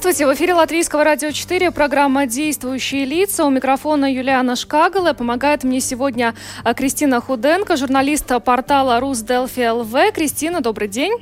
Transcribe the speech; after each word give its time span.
Здравствуйте, 0.00 0.32
в 0.32 0.34
эфире 0.34 0.54
Латвийского 0.54 1.04
радио 1.04 1.30
4, 1.30 1.72
программа 1.72 2.24
«Действующие 2.24 3.04
лица». 3.04 3.44
У 3.44 3.50
микрофона 3.50 4.10
Юлиана 4.10 4.56
Шкагала. 4.56 5.12
Помогает 5.12 5.62
мне 5.62 5.78
сегодня 5.80 6.34
а, 6.64 6.72
Кристина 6.72 7.20
Худенко, 7.20 7.76
журналист 7.76 8.32
портала 8.42 8.98
«Русделфи 8.98 9.68
ЛВ». 9.68 10.14
Кристина, 10.14 10.62
добрый 10.62 10.88
день. 10.88 11.12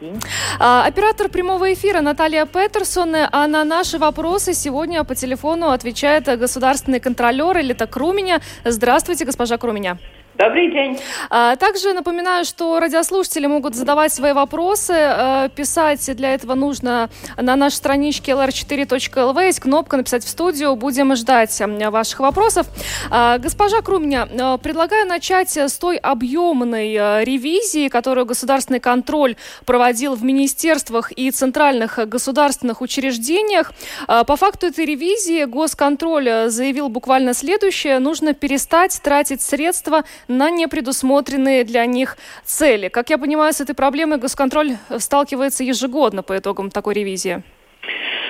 День. 0.00 0.20
А, 0.58 0.86
оператор 0.86 1.28
прямого 1.28 1.72
эфира 1.72 2.00
Наталья 2.00 2.46
Петерсон, 2.46 3.14
а 3.30 3.46
на 3.46 3.62
наши 3.62 3.96
вопросы 3.98 4.54
сегодня 4.54 5.04
по 5.04 5.14
телефону 5.14 5.70
отвечает 5.70 6.24
государственный 6.24 6.98
контролер 6.98 7.58
Элита 7.58 7.86
Круменя. 7.86 8.40
Здравствуйте, 8.64 9.24
госпожа 9.24 9.56
Круменя. 9.56 9.98
Добрый 10.38 10.70
день. 10.70 10.96
А, 11.30 11.56
также 11.56 11.92
напоминаю, 11.92 12.44
что 12.44 12.78
радиослушатели 12.78 13.46
могут 13.46 13.74
задавать 13.74 14.12
свои 14.12 14.32
вопросы. 14.32 14.92
Э, 14.94 15.48
писать 15.52 16.14
для 16.14 16.32
этого 16.32 16.54
нужно 16.54 17.10
на 17.36 17.56
нашей 17.56 17.74
страничке 17.74 18.32
lr4.lv. 18.32 19.44
Есть 19.44 19.58
кнопка 19.58 19.96
«Написать 19.96 20.22
в 20.22 20.28
студию». 20.28 20.76
Будем 20.76 21.16
ждать 21.16 21.60
ваших 21.90 22.20
вопросов. 22.20 22.68
А, 23.10 23.38
госпожа 23.38 23.82
Круменя, 23.82 24.28
э, 24.30 24.58
предлагаю 24.62 25.08
начать 25.08 25.56
с 25.56 25.76
той 25.76 25.96
объемной 25.96 27.24
ревизии, 27.24 27.88
которую 27.88 28.24
государственный 28.24 28.78
контроль 28.78 29.34
проводил 29.66 30.14
в 30.14 30.22
министерствах 30.22 31.10
и 31.10 31.32
центральных 31.32 31.98
государственных 32.08 32.80
учреждениях. 32.80 33.72
По 34.06 34.36
факту 34.36 34.68
этой 34.68 34.84
ревизии 34.84 35.46
госконтроль 35.46 36.48
заявил 36.48 36.88
буквально 36.88 37.34
следующее. 37.34 37.98
Нужно 37.98 38.34
перестать 38.34 39.00
тратить 39.02 39.42
средства 39.42 40.04
на 40.28 40.50
непредусмотренные 40.50 41.64
для 41.64 41.86
них 41.86 42.16
цели. 42.44 42.88
Как 42.88 43.10
я 43.10 43.18
понимаю, 43.18 43.52
с 43.52 43.60
этой 43.60 43.74
проблемой 43.74 44.18
госконтроль 44.18 44.72
сталкивается 44.98 45.64
ежегодно 45.64 46.22
по 46.22 46.38
итогам 46.38 46.70
такой 46.70 46.94
ревизии. 46.94 47.42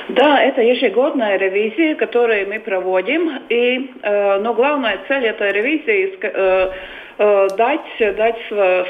Да, 0.09 0.43
это 0.43 0.63
ежегодная 0.63 1.37
ревизия, 1.37 1.95
которую 1.95 2.49
мы 2.49 2.61
проводим. 2.61 3.43
И, 3.51 3.91
э, 4.03 4.39
но 4.39 4.55
главная 4.55 5.01
цель 5.07 5.27
этой 5.27 5.53
ревизии 5.53 6.19
э, 6.23 6.71
э, 7.19 7.49
дать, 7.59 8.17
дать 8.17 8.37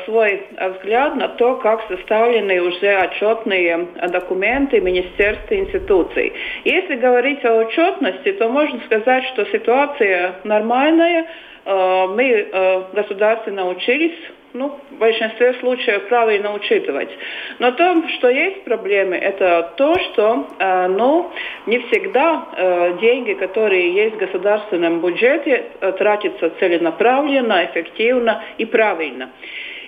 свой 0.04 0.42
взгляд 0.76 1.16
на 1.16 1.28
то, 1.28 1.56
как 1.56 1.80
составлены 1.88 2.60
уже 2.60 2.94
отчетные 2.94 3.88
документы 4.10 4.80
министерств 4.80 5.50
и 5.50 5.56
институций. 5.56 6.32
Если 6.64 6.94
говорить 6.94 7.44
о 7.44 7.64
отчетности, 7.64 8.32
то 8.32 8.48
можно 8.48 8.80
сказать, 8.86 9.24
что 9.32 9.44
ситуация 9.46 10.36
нормальная, 10.44 11.22
Э, 11.22 11.26
мы 11.68 12.24
э, 12.24 12.82
государстве 12.94 13.52
научились 13.52 14.18
ну, 14.54 14.78
в 14.90 14.98
большинстве 14.98 15.54
случаев 15.60 16.08
правильно 16.08 16.54
учитывать. 16.54 17.10
Но 17.58 17.70
то, 17.72 18.02
что 18.16 18.30
есть 18.30 18.64
проблемы, 18.64 19.16
это 19.16 19.72
то, 19.76 19.94
что 19.98 20.48
э, 20.58 20.86
ну, 20.88 21.30
не 21.66 21.78
всегда 21.80 22.96
деньги, 23.00 23.34
которые 23.34 23.92
есть 23.92 24.16
в 24.16 24.18
государственном 24.18 25.00
бюджете, 25.00 25.66
тратятся 25.98 26.50
целенаправленно, 26.58 27.66
эффективно 27.66 28.42
и 28.56 28.64
правильно. 28.64 29.30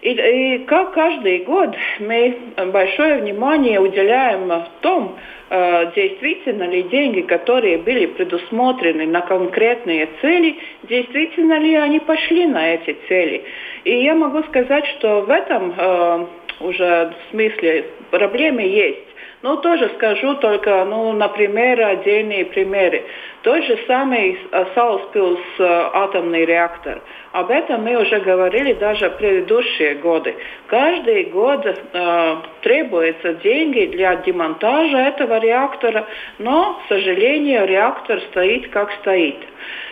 И, 0.03 0.13
и 0.13 0.59
как 0.65 0.93
каждый 0.93 1.41
год 1.41 1.77
мы 1.99 2.39
большое 2.73 3.19
внимание 3.19 3.79
уделяем 3.81 4.51
тому, 4.81 5.13
э, 5.51 5.93
действительно 5.95 6.65
ли 6.65 6.85
деньги, 6.85 7.21
которые 7.21 7.79
были 7.79 8.07
предусмотрены 8.07 9.07
на 9.07 9.21
конкретные 9.21 10.09
цели, 10.23 10.57
действительно 10.85 11.59
ли 11.59 11.75
они 11.75 12.01
пошли 12.01 12.47
на 12.47 12.75
эти 12.75 12.97
цели. 13.09 13.45
И 13.85 14.03
я 14.03 14.15
могу 14.15 14.43
сказать, 14.45 14.87
что 14.87 15.21
в 15.21 15.31
этом 15.31 15.75
э, 15.77 16.27
уже 16.61 17.13
смысле 17.31 17.85
проблемы 18.11 18.63
есть. 18.63 19.10
Ну, 19.43 19.57
тоже 19.57 19.91
скажу 19.97 20.35
только, 20.35 20.85
ну, 20.85 21.13
например, 21.13 21.81
отдельные 21.81 22.45
примеры. 22.45 23.05
Тот 23.43 23.65
же 23.65 23.79
самый 23.87 24.39
Сауспилс 24.75 25.41
э, 25.59 25.65
атомный 25.65 26.45
реактор. 26.45 27.01
Об 27.33 27.51
этом 27.51 27.85
мы 27.85 27.97
уже 27.97 28.21
говорили 28.21 28.75
даже 28.75 29.09
в 29.09 29.17
предыдущие 29.17 29.95
годы. 29.95 30.35
Каждый 30.67 31.25
год 31.25 31.65
э, 31.65 32.37
требуются 32.61 33.35
деньги 33.35 33.87
для 33.87 34.17
демонтажа 34.17 34.99
этого 34.99 35.39
реактора, 35.39 36.07
но, 36.39 36.75
к 36.85 36.89
сожалению, 36.89 37.67
реактор 37.67 38.21
стоит 38.31 38.69
как 38.69 38.93
стоит. 39.01 39.39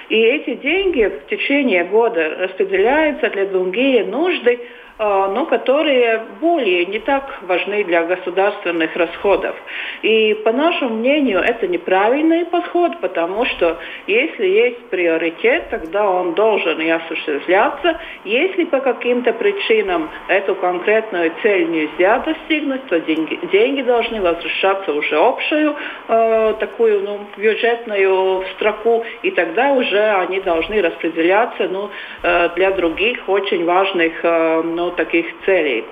И 0.09 0.21
эти 0.21 0.55
деньги 0.55 1.05
в 1.05 1.27
течение 1.29 1.85
года 1.85 2.37
распределяются 2.39 3.31
для 3.31 3.47
другие 3.47 4.05
нужды, 4.05 4.59
но 4.99 5.47
которые 5.47 6.23
более 6.41 6.87
не 6.87 6.99
так 6.99 7.43
важны 7.43 7.85
для 7.85 8.05
государственных 8.05 8.97
расходов. 8.97 9.55
И 10.03 10.35
по 10.45 10.53
нашему 10.53 10.97
мнению 10.97 11.41
это 11.41 11.69
неправильный 11.69 12.45
подход, 12.47 13.01
потому 13.01 13.45
что 13.47 13.79
если 14.07 14.47
есть 14.47 14.87
приоритет, 14.91 15.69
тогда 15.71 16.09
он 16.09 16.35
должен 16.35 16.81
и 16.81 16.89
осуществляться. 16.89 17.99
Если 18.25 18.65
по 18.65 18.81
каким-то 18.81 19.33
причинам 19.33 20.11
эту 20.29 20.55
конкретную 20.55 21.33
цель 21.43 21.71
нельзя 21.71 22.19
достигнуть, 22.19 22.87
то 22.87 23.01
деньги, 23.01 23.39
деньги 23.53 23.83
должны 23.83 24.21
возвращаться 24.21 24.93
уже 24.93 25.17
общую 25.17 25.77
э, 26.09 26.55
такую 26.59 27.03
ну, 27.03 27.21
бюджетную 27.37 28.45
строку, 28.55 29.05
и 29.23 29.31
тогда 29.31 29.73
уже 29.73 29.99
они 29.99 30.41
должны 30.41 30.83
распределяться 30.83 31.69
ну, 31.69 31.91
э, 32.23 32.49
для 32.57 32.71
других 32.73 33.29
очень 33.29 33.65
важных 33.65 34.13
э, 34.23 34.63
ну, 34.65 34.88
таких 34.93 35.27
целей. 35.45 35.85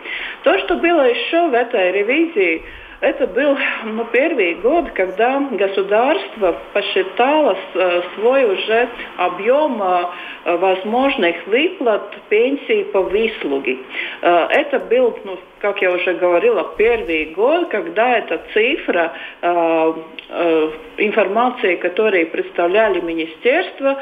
То, 0.43 0.59
что 0.61 0.77
было 0.77 1.03
еще 1.03 1.49
в 1.49 1.55
этой 1.55 1.93
ревизии, 1.93 2.62
это 3.01 3.27
был 3.27 3.59
ну, 3.84 4.07
первый 4.07 4.55
год, 4.55 4.91
когда 4.93 5.39
государство 5.51 6.57
посчитало 6.73 7.57
э, 7.75 8.03
свой 8.15 8.45
уже 8.45 8.89
объем 9.19 9.83
э, 9.83 10.57
возможных 10.57 11.47
выплат 11.47 12.17
пенсий 12.31 12.84
по 12.84 13.03
выслуге. 13.03 13.79
Э, 14.23 14.47
это 14.49 14.79
был, 14.79 15.19
ну, 15.25 15.39
как 15.61 15.83
я 15.83 15.93
уже 15.93 16.15
говорила, 16.15 16.72
первый 16.77 17.27
год, 17.27 17.69
когда 17.69 18.19
эта 18.19 18.43
цифра 18.53 19.12
информации, 20.99 21.77
которые 21.77 22.27
представляли 22.27 23.00
министерство, 23.00 23.97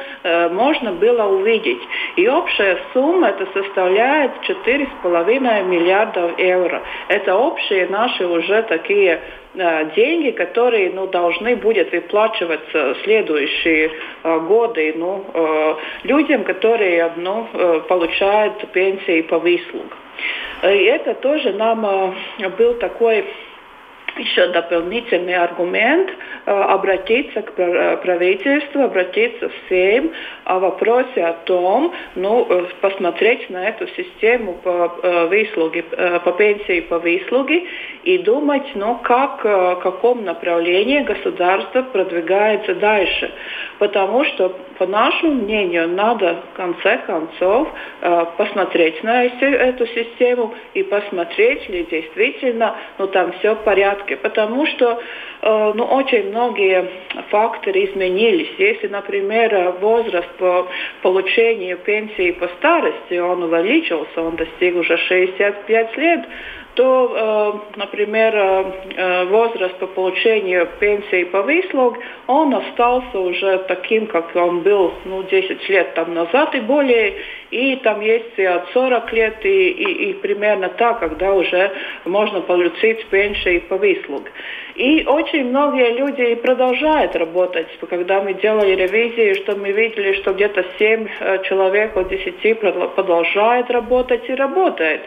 можно 0.51 0.93
было 0.93 1.25
увидеть. 1.25 1.81
И 2.17 2.27
общая 2.29 2.79
сумма 2.93 3.29
это 3.29 3.47
составляет 3.53 4.33
4,5 4.49 5.65
миллиардов 5.65 6.39
евро. 6.39 6.83
Это 7.09 7.37
общие 7.37 7.87
наши 7.89 8.27
уже 8.27 8.63
такие 8.63 9.21
э, 9.55 9.91
деньги, 9.95 10.31
которые 10.31 10.91
ну, 10.91 11.07
должны 11.07 11.57
будут 11.57 11.93
выплачиваться 11.93 12.97
следующие 13.05 13.91
э, 14.23 14.39
годы 14.41 14.95
ну, 14.97 15.25
э, 15.33 15.75
людям, 16.05 16.45
которые 16.45 17.13
ну, 17.17 17.47
получают 17.89 18.71
пенсии 18.73 19.23
по 19.23 19.39
выслугам. 19.39 20.04
И 20.63 20.85
это 20.85 21.15
тоже 21.15 21.53
нам 21.53 22.15
был 22.57 22.75
такой 22.75 23.27
еще 24.17 24.49
дополнительный 24.49 25.35
аргумент 25.35 26.11
э, 26.47 26.51
обратиться 26.51 27.43
к 27.43 27.53
э, 27.59 27.97
правительству, 27.99 28.83
обратиться 28.83 29.51
всем 29.67 30.13
о 30.45 30.59
вопросе 30.59 31.25
о 31.25 31.33
том, 31.45 31.93
ну, 32.15 32.47
э, 32.49 32.67
посмотреть 32.81 33.51
на 33.51 33.69
эту 33.69 33.87
систему 33.89 34.55
по 34.63 34.89
выслуге, 35.29 35.83
по 35.83 36.33
пенсии 36.33 36.81
по 36.81 36.99
выслуге 36.99 37.65
и 38.05 38.19
думать, 38.19 38.67
ну, 38.75 38.99
как, 39.03 39.45
в 39.45 39.77
каком 39.77 40.25
направлении 40.25 41.01
государство 41.01 41.83
продвигается 41.83 42.75
дальше. 42.75 43.33
Потому 43.79 44.25
что, 44.25 44.57
по 44.79 44.87
нашему 44.87 45.35
мнению, 45.35 45.89
надо 45.89 46.43
в 46.53 46.57
конце 46.57 46.99
концов 47.07 47.69
посмотреть 48.37 49.03
на 49.03 49.25
эту 49.25 49.87
систему 49.87 50.55
и 50.75 50.83
посмотреть, 50.83 51.69
ли 51.69 51.87
действительно 51.91 52.77
ну, 52.99 53.07
там 53.09 53.33
все 53.39 53.55
в 53.55 53.65
порядке 53.65 54.04
порядке, 54.05 54.17
потому 54.17 54.67
что 54.67 55.01
э, 55.43 55.73
ну, 55.75 55.85
очень 55.85 56.31
многие 56.31 56.89
факторы 57.31 57.85
изменились. 57.85 58.51
Если, 58.59 58.89
например, 58.89 59.75
возраст 59.81 60.29
по 60.39 60.69
получению 61.03 61.79
пенсии 61.79 62.33
по 62.33 62.49
старости, 62.59 63.19
он 63.19 63.43
увеличился, 63.43 64.23
он 64.23 64.37
достиг 64.37 64.77
уже 64.77 64.97
65 64.97 65.97
лет, 65.97 66.21
то, 66.75 67.63
э, 67.77 67.79
например, 67.79 68.35
э, 68.35 68.65
э, 68.97 69.25
возраст 69.27 69.77
по 69.79 69.87
получению 69.87 70.69
пенсии 70.81 71.25
по 71.25 71.43
выслуг, 71.43 71.99
он 72.27 72.55
остался 72.55 73.19
уже 73.19 73.59
таким, 73.69 74.07
как 74.07 74.35
он 74.35 74.61
был 74.61 74.93
ну, 75.05 75.23
10 75.23 75.69
лет 75.69 75.95
там 75.95 76.15
назад 76.15 76.55
и 76.55 76.61
более, 76.61 77.15
и 77.51 77.77
там 77.77 78.01
есть 78.01 78.37
и 78.37 78.45
от 78.45 78.69
40 78.73 79.13
лет, 79.13 79.45
и, 79.45 79.71
и, 79.71 80.11
и 80.11 80.13
примерно 80.15 80.69
так, 80.69 81.01
когда 81.01 81.33
уже 81.33 81.71
можно 82.05 82.41
получить 82.41 83.07
пенсию 83.07 83.63
по 83.63 83.77
выслуг. 83.77 84.25
И 84.75 85.05
очень 85.07 85.51
многие 85.51 85.93
люди 85.93 86.35
продолжают 86.35 87.15
работать. 87.15 87.69
Когда 87.89 88.21
мы 88.21 88.35
делали 88.35 88.75
ревизии, 88.75 89.35
что 89.43 89.55
мы 89.57 89.71
видели, 89.71 90.15
что 90.15 90.33
где-то 90.33 90.65
7 90.79 91.09
человек 91.45 91.97
от 91.97 92.09
10 92.09 92.59
продолжает 92.95 93.71
работать 93.71 94.29
и 94.29 94.35
работает. 94.35 95.03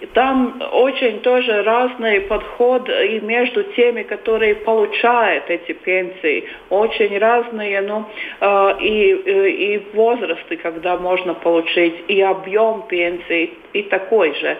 И 0.00 0.06
там 0.06 0.60
очень 0.72 1.20
тоже 1.20 1.62
разный 1.62 2.22
подход 2.22 2.88
и 2.88 3.20
между 3.20 3.62
теми, 3.62 4.02
которые 4.02 4.56
получают 4.56 5.48
эти 5.48 5.72
пенсии. 5.72 6.44
Очень 6.70 7.16
разные, 7.18 7.80
ну, 7.82 8.04
э, 8.40 8.76
и, 8.80 9.22
э, 9.24 9.48
и 9.48 9.82
возрасты, 9.94 10.56
когда 10.56 10.96
можно 10.96 11.34
получить, 11.34 12.04
и 12.08 12.20
объем 12.20 12.82
пенсии, 12.88 13.52
и 13.74 13.82
такой 13.82 14.34
же. 14.34 14.56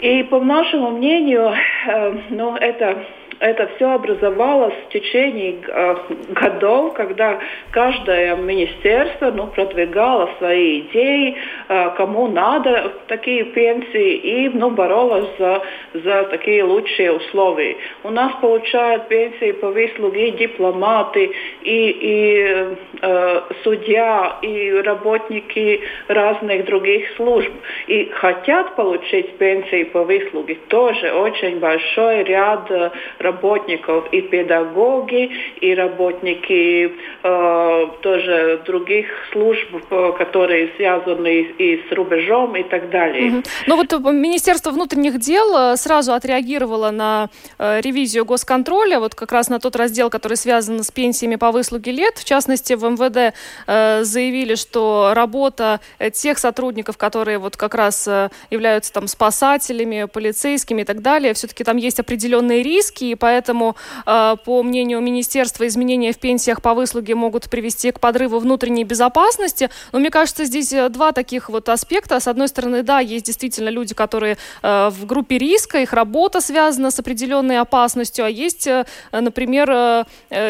И 0.00 0.22
по 0.24 0.40
нашему 0.40 0.90
мнению, 0.90 1.52
э, 1.86 2.14
ну, 2.30 2.56
это 2.56 3.06
это 3.40 3.68
все 3.76 3.92
образовалось 3.92 4.74
в 4.86 4.92
течение 4.92 5.56
э, 5.66 5.96
годов, 6.30 6.94
когда 6.94 7.38
каждое 7.70 8.36
министерство 8.36 9.30
ну, 9.30 9.48
продвигало 9.48 10.30
свои 10.38 10.80
идеи, 10.80 11.36
э, 11.68 11.90
кому 11.96 12.28
надо 12.28 12.92
такие 13.08 13.44
пенсии, 13.44 14.14
и 14.14 14.48
ну, 14.48 14.70
боролось 14.70 15.28
за, 15.38 15.62
за 15.92 16.24
такие 16.24 16.64
лучшие 16.64 17.12
условия. 17.12 17.76
У 18.04 18.10
нас 18.10 18.32
получают 18.40 19.08
пенсии 19.08 19.52
по 19.52 19.70
выслуге 19.70 20.28
и 20.28 20.30
дипломаты, 20.32 21.30
и, 21.62 21.90
и 22.00 22.76
э, 23.02 23.40
судья, 23.62 24.38
и 24.42 24.72
работники 24.82 25.82
разных 26.08 26.64
других 26.64 27.14
служб. 27.16 27.52
И 27.86 28.04
хотят 28.46 28.76
получить 28.76 29.38
пенсии 29.38 29.84
по 29.84 30.04
выслуге 30.04 30.56
тоже 30.68 31.12
очень 31.12 31.58
большой 31.58 32.22
ряд 32.24 32.70
работников, 33.18 34.04
и 34.12 34.22
педагоги, 34.22 35.30
и 35.60 35.74
работники 35.74 36.92
э, 37.22 37.86
тоже 38.02 38.62
других 38.64 39.06
служб, 39.32 39.68
э, 39.90 40.12
которые 40.18 40.70
связаны 40.76 41.42
и 41.58 41.82
с 41.88 41.92
рубежом 41.92 42.56
и 42.56 42.62
так 42.62 42.90
далее. 42.90 43.30
Угу. 43.30 43.42
Ну 43.66 43.76
вот 43.76 43.92
Министерство 44.12 44.70
внутренних 44.70 45.18
дел 45.18 45.56
э, 45.56 45.76
сразу 45.76 46.12
отреагировало 46.12 46.90
на 46.90 47.28
э, 47.58 47.80
ревизию 47.80 48.24
госконтроля, 48.24 49.00
вот 49.00 49.14
как 49.14 49.32
раз 49.32 49.48
на 49.48 49.58
тот 49.58 49.76
раздел, 49.76 50.08
который 50.08 50.36
связан 50.36 50.82
с 50.82 50.90
пенсиями 50.90 51.36
по 51.36 51.50
выслуге 51.50 51.92
лет. 51.92 52.18
В 52.18 52.24
частности, 52.24 52.74
в 52.74 52.84
МВД 52.84 53.34
э, 53.66 54.04
заявили, 54.04 54.54
что 54.54 55.12
работа 55.14 55.80
э, 55.98 56.10
тех 56.10 56.38
сотрудников, 56.38 56.96
которые 56.96 57.38
вот 57.38 57.56
как 57.56 57.74
раз 57.74 58.06
э, 58.06 58.30
являются 58.50 58.92
там 58.92 59.08
спасателями, 59.08 60.04
полицейскими 60.04 60.82
и 60.82 60.84
так 60.84 61.02
далее, 61.02 61.34
все-таки 61.34 61.64
там 61.64 61.76
есть 61.76 62.00
определенные 62.00 62.62
риски, 62.62 63.04
и 63.04 63.14
поэтому, 63.14 63.76
э, 64.06 64.36
по 64.44 64.62
мнению 64.62 65.00
министерства, 65.00 65.66
изменения 65.66 66.12
в 66.12 66.18
пенсиях 66.18 66.62
по 66.62 66.74
выслуге 66.74 67.14
могут 67.14 67.50
привести 67.50 67.90
к 67.90 68.00
подрыву 68.00 68.38
внутренней 68.38 68.84
безопасности. 68.84 69.70
Но 69.92 69.98
мне 69.98 70.10
кажется, 70.10 70.44
здесь 70.44 70.72
э, 70.72 70.88
два 70.88 71.12
таких 71.12 71.48
вот 71.48 71.68
аспекта. 71.68 72.20
С 72.20 72.28
одной 72.28 72.48
стороны, 72.48 72.82
да, 72.82 73.00
есть 73.00 73.26
действительно 73.26 73.68
люди, 73.68 73.94
которые 73.94 74.36
э, 74.62 74.88
в 74.90 75.06
группе 75.06 75.38
риска, 75.38 75.78
их 75.78 75.92
работа 75.92 76.40
связана 76.40 76.90
с 76.90 76.98
определенной 76.98 77.58
опасностью, 77.58 78.24
а 78.24 78.28
есть, 78.28 78.68
например, 79.12 80.06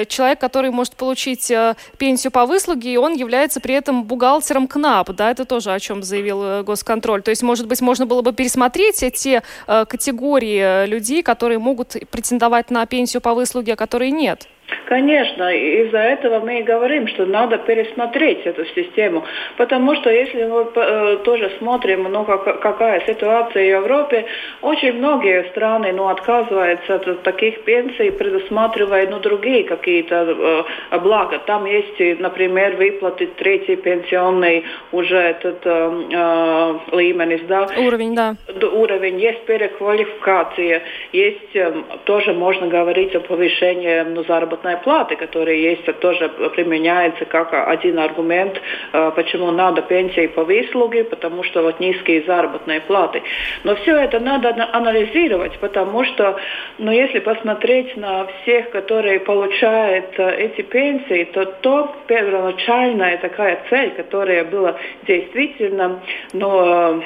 человек, 0.09 0.41
который 0.41 0.71
может 0.71 0.94
получить 0.97 1.53
пенсию 1.99 2.31
по 2.31 2.47
выслуге, 2.47 2.93
и 2.93 2.97
он 2.97 3.15
является 3.15 3.61
при 3.61 3.75
этом 3.75 4.05
бухгалтером 4.05 4.67
КНАП, 4.67 5.11
да, 5.11 5.31
это 5.31 5.44
тоже 5.44 5.73
о 5.73 5.81
чем 5.81 6.03
заявил 6.03 6.62
госконтроль. 6.65 7.23
То 7.23 7.31
есть, 7.31 7.43
может 7.43 7.67
быть, 7.67 7.75
можно 7.81 8.06
было 8.06 8.23
бы 8.23 8.32
пересмотреть 8.32 9.05
те 9.14 9.43
категории 9.67 10.87
людей, 10.87 11.23
которые 11.23 11.58
могут 11.58 11.96
претендовать 12.11 12.70
на 12.70 12.84
пенсию 12.87 13.20
по 13.20 13.34
выслуге, 13.34 13.75
а 13.75 13.76
которые 13.76 14.11
нет. 14.11 14.49
Конечно, 14.87 15.53
из-за 15.55 15.99
этого 15.99 16.41
мы 16.41 16.61
и 16.61 16.63
говорим, 16.63 17.07
что 17.09 17.25
надо 17.25 17.59
пересмотреть 17.59 18.47
эту 18.47 18.65
систему, 18.67 19.25
потому 19.57 19.95
что 19.97 20.11
если 20.11 20.45
мы 20.45 20.69
э, 20.75 21.17
тоже 21.25 21.53
смотрим, 21.59 22.05
ну 22.05 22.25
как, 22.25 22.61
какая 22.61 23.01
ситуация 23.07 23.63
в 23.63 23.83
Европе, 23.83 24.27
очень 24.63 24.95
многие 24.95 25.45
страны, 25.51 25.93
ну 25.93 26.09
отказываются 26.09 26.97
от 26.97 27.23
таких 27.23 27.63
пенсий, 27.63 28.11
предусматривая, 28.11 29.09
ну 29.09 29.21
другие 29.21 29.65
какие-то 29.65 30.65
э, 30.93 30.99
блага. 30.99 31.39
Там 31.47 31.65
есть, 31.67 32.21
например, 32.21 32.77
выплаты 32.77 33.27
третий 33.37 33.77
пенсионный 33.77 34.65
уже 34.91 35.17
этот 35.17 35.65
э, 35.65 36.03
э, 36.12 36.97
лименис, 36.97 37.43
да? 37.49 37.69
Уровень, 37.77 38.15
да. 38.15 38.37
Уровень, 38.73 39.21
есть 39.21 39.45
переквалификация, 39.47 40.83
есть 41.12 41.55
э, 41.55 41.73
тоже 42.05 42.33
можно 42.33 42.67
говорить 42.67 43.15
о 43.15 43.21
повышении 43.21 44.03
ну, 44.03 44.25
заработной 44.25 44.56
заработной 44.56 44.76
платы, 44.79 45.17
которые 45.17 45.62
есть, 45.62 46.00
тоже 46.00 46.29
применяется 46.55 47.25
как 47.25 47.53
один 47.53 47.99
аргумент, 47.99 48.61
э, 48.93 49.12
почему 49.14 49.50
надо 49.50 49.82
пенсии 49.82 50.26
по 50.26 50.44
выслуге, 50.44 51.05
потому 51.05 51.44
что 51.44 51.62
вот 51.62 51.81
низкие 51.81 52.23
заработные 52.26 52.81
платы. 52.81 53.23
Но 53.64 53.75
все 53.76 53.97
это 53.97 54.20
надо 54.20 54.69
анализировать, 54.73 55.58
потому 55.61 56.05
что, 56.05 56.37
ну, 56.79 56.93
если 56.93 57.20
посмотреть 57.20 57.97
на 57.97 58.26
всех, 58.26 58.70
которые 58.70 59.20
получают 59.20 60.19
э, 60.19 60.37
эти 60.38 60.62
пенсии, 60.62 61.25
то 61.25 61.44
то 61.62 61.94
первоначальная 62.06 63.19
такая 63.19 63.59
цель, 63.70 63.91
которая 63.91 64.44
была 64.44 64.76
действительно, 65.06 66.00
ну, 66.32 67.02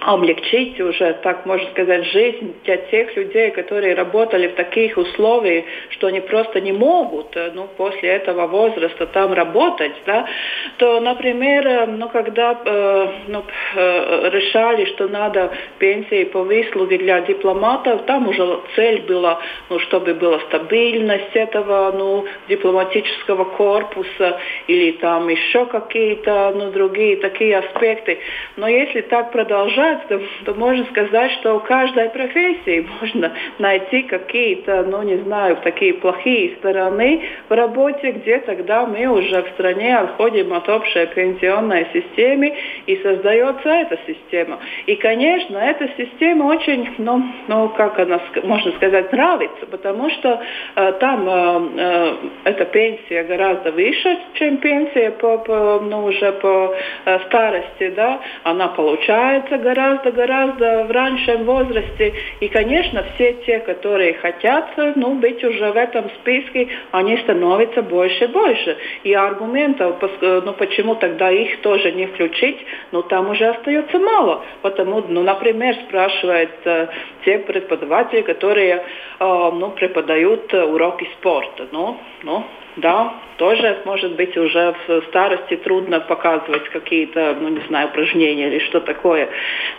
облегчить 0.00 0.80
уже, 0.80 1.14
так 1.22 1.44
можно 1.44 1.68
сказать, 1.70 2.04
жизнь 2.06 2.54
для 2.64 2.78
тех 2.78 3.14
людей, 3.16 3.50
которые 3.50 3.94
работали 3.94 4.48
в 4.48 4.54
таких 4.54 4.96
условиях, 4.96 5.64
что 5.90 6.06
они 6.06 6.20
просто 6.20 6.60
не 6.60 6.72
могут 6.72 7.36
э, 7.36 7.50
ну, 7.54 7.68
после 7.76 8.08
этого 8.08 8.46
возраста 8.46 9.06
там 9.06 9.32
работать, 9.34 9.92
да, 10.06 10.26
то, 10.78 11.00
например, 11.00 11.66
э, 11.66 11.86
ну, 11.86 12.08
когда 12.08 12.58
э, 12.64 13.06
ну, 13.28 13.44
решали, 13.74 14.86
что 14.86 15.08
надо 15.08 15.52
пенсии 15.78 16.24
по 16.24 16.42
выслуге 16.42 16.98
для 16.98 17.20
дипломатов, 17.20 18.02
там 18.06 18.28
уже 18.28 18.60
цель 18.76 19.02
была, 19.02 19.40
ну, 19.68 19.78
чтобы 19.80 20.14
была 20.14 20.38
стабильность 20.48 21.34
этого 21.34 21.92
ну, 21.92 22.24
дипломатического 22.48 23.44
корпуса 23.44 24.38
или 24.66 24.92
там 24.92 25.28
еще 25.28 25.66
какие-то 25.66 26.52
ну, 26.56 26.70
другие 26.70 27.18
такие 27.18 27.58
аспекты. 27.58 28.18
Но 28.56 28.66
если 28.66 29.02
так 29.02 29.30
продолжать, 29.32 29.89
то, 30.08 30.20
то 30.44 30.54
можно 30.54 30.84
сказать, 30.86 31.32
что 31.32 31.56
у 31.56 31.60
каждой 31.60 32.10
профессии 32.10 32.86
можно 33.00 33.32
найти 33.58 34.02
какие-то, 34.02 34.82
ну 34.84 35.02
не 35.02 35.16
знаю, 35.18 35.56
такие 35.62 35.94
плохие 35.94 36.56
стороны 36.56 37.22
в 37.48 37.52
работе, 37.52 38.12
где 38.12 38.38
тогда 38.38 38.86
мы 38.86 39.06
уже 39.06 39.42
в 39.42 39.48
стране 39.50 39.96
отходим 39.96 40.52
от 40.52 40.68
общей 40.68 41.06
пенсионной 41.06 41.86
системы 41.92 42.54
и 42.86 42.96
создается 42.96 43.68
эта 43.68 43.98
система. 44.06 44.58
И, 44.86 44.96
конечно, 44.96 45.58
эта 45.58 45.88
система 45.96 46.44
очень, 46.44 46.94
ну, 46.98 47.22
ну 47.48 47.68
как 47.70 47.98
она, 47.98 48.20
можно 48.42 48.72
сказать, 48.72 49.12
нравится, 49.12 49.66
потому 49.70 50.10
что 50.10 50.40
э, 50.76 50.92
там 51.00 51.28
э, 51.28 51.68
э, 51.76 52.14
эта 52.44 52.64
пенсия 52.66 53.24
гораздо 53.24 53.72
выше, 53.72 54.18
чем 54.34 54.58
пенсия 54.58 55.10
по, 55.10 55.38
по, 55.38 55.80
ну, 55.80 56.04
уже 56.04 56.32
по 56.32 56.74
э, 57.04 57.18
старости, 57.26 57.90
да, 57.90 58.20
она 58.44 58.68
получается 58.68 59.58
гораздо 59.58 59.79
гораздо-гораздо 59.80 60.84
в 60.84 60.90
раньшем 60.90 61.44
возрасте. 61.44 62.12
И, 62.40 62.48
конечно, 62.48 63.04
все 63.14 63.34
те, 63.46 63.60
которые 63.60 64.14
хотят 64.14 64.70
ну, 64.96 65.14
быть 65.14 65.42
уже 65.44 65.72
в 65.72 65.76
этом 65.76 66.10
списке, 66.20 66.68
они 66.90 67.16
становятся 67.18 67.82
больше 67.82 68.24
и 68.24 68.28
больше. 68.28 68.76
И 69.04 69.14
аргументов, 69.14 69.96
ну, 70.20 70.52
почему 70.52 70.94
тогда 70.94 71.30
их 71.30 71.60
тоже 71.60 71.92
не 71.92 72.06
включить, 72.06 72.58
ну, 72.92 73.02
там 73.02 73.30
уже 73.30 73.46
остается 73.46 73.98
мало. 73.98 74.44
Потому, 74.62 75.02
ну, 75.08 75.22
например, 75.22 75.74
спрашивают 75.88 76.50
э, 76.64 76.88
те 77.24 77.38
преподаватели, 77.38 78.22
которые 78.22 78.74
э, 78.74 78.80
ну, 79.18 79.70
преподают 79.70 80.52
уроки 80.52 81.08
спорта. 81.18 81.66
Ну, 81.72 81.96
ну, 82.22 82.44
да, 82.76 83.14
тоже, 83.40 83.78
может 83.86 84.16
быть, 84.16 84.36
уже 84.36 84.74
в 84.86 85.02
старости 85.08 85.56
трудно 85.56 86.00
показывать 86.00 86.68
какие-то, 86.68 87.34
ну, 87.40 87.48
не 87.48 87.60
знаю, 87.68 87.88
упражнения 87.88 88.48
или 88.48 88.58
что 88.58 88.80
такое. 88.80 89.30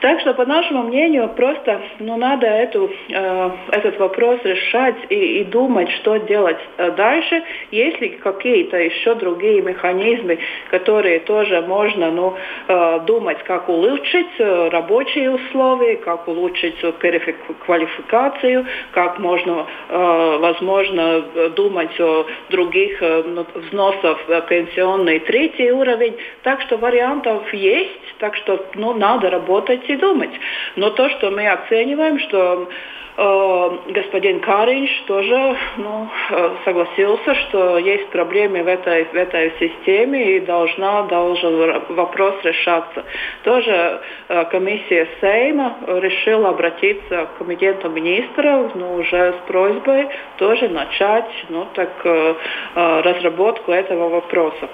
Так 0.02 0.20
что, 0.22 0.34
по 0.34 0.46
нашему 0.46 0.84
мнению, 0.84 1.30
просто 1.30 1.80
ну, 2.00 2.18
надо 2.18 2.48
эту, 2.48 2.90
э, 3.10 3.50
этот 3.72 4.00
вопрос 4.00 4.40
решать 4.44 4.96
и, 5.10 5.42
и 5.42 5.44
думать, 5.44 5.92
что 5.92 6.18
делать 6.18 6.58
э, 6.78 6.92
дальше. 6.92 7.44
Есть 7.70 8.02
ли 8.02 8.10
какие-то 8.10 8.78
еще 8.78 9.14
другие 9.14 9.62
механизмы, 9.62 10.40
которые 10.72 11.20
тоже 11.20 11.62
можно 11.62 12.10
ну, 12.10 12.36
э, 12.68 13.00
думать, 13.06 13.44
как 13.44 13.70
улучшить 13.70 14.40
э, 14.40 14.70
рабочие 14.70 15.30
условия, 15.30 15.98
как 15.98 16.28
улучшить 16.28 16.80
переквалификацию, 17.00 18.66
как 18.92 19.20
можно, 19.20 19.68
э, 19.88 20.38
возможно, 20.40 21.22
думать 21.56 22.00
о 22.00 22.26
других 22.50 22.81
э, 22.90 23.24
ну, 23.28 23.46
взносах 23.56 24.18
в 24.28 24.42
пенсионный 24.42 25.20
третий 25.20 25.72
уровень. 25.72 26.16
Так 26.44 26.62
что 26.62 26.78
вариантов 26.78 27.54
есть, 27.54 28.16
так 28.20 28.36
что 28.36 28.66
ну, 28.76 28.94
надо 28.94 29.30
работать 29.30 29.90
и 29.90 29.96
думать. 29.96 30.32
Но 30.76 30.90
то, 30.92 31.10
что 31.10 31.32
мы 31.32 31.48
оцениваем, 31.48 32.20
что 32.20 32.64
э, 32.64 33.01
господин 33.18 34.40
Каринч 34.40 34.90
тоже 35.06 35.58
ну, 35.78 36.10
э, 36.30 36.56
согласился, 36.66 37.36
что 37.36 37.78
есть 37.78 38.08
проблемы 38.08 38.64
в 38.64 38.68
этой, 38.68 39.06
в 39.06 39.16
этой 39.16 39.52
системе 39.60 40.38
и 40.38 40.40
должна, 40.40 41.04
должен 41.04 41.82
вопрос 41.90 42.36
решаться. 42.44 43.04
Тоже 43.44 44.02
э, 44.30 44.46
комиссия 44.46 45.08
Сейма 45.20 45.78
решила 45.88 46.50
обратиться 46.50 47.26
к 47.26 47.38
комитету 47.38 47.90
министров 47.90 48.72
ну, 48.76 48.96
уже 48.96 49.34
с 49.34 49.48
просьбой 49.48 50.08
тоже 50.38 50.70
начать 50.70 51.30
ну, 51.50 51.68
так, 51.74 51.90
э, 52.04 52.36
э 52.76 53.02
разработку 53.02 53.72
этого 53.72 54.10
вопроса. 54.10 54.70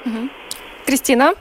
Кристина? 0.86 1.34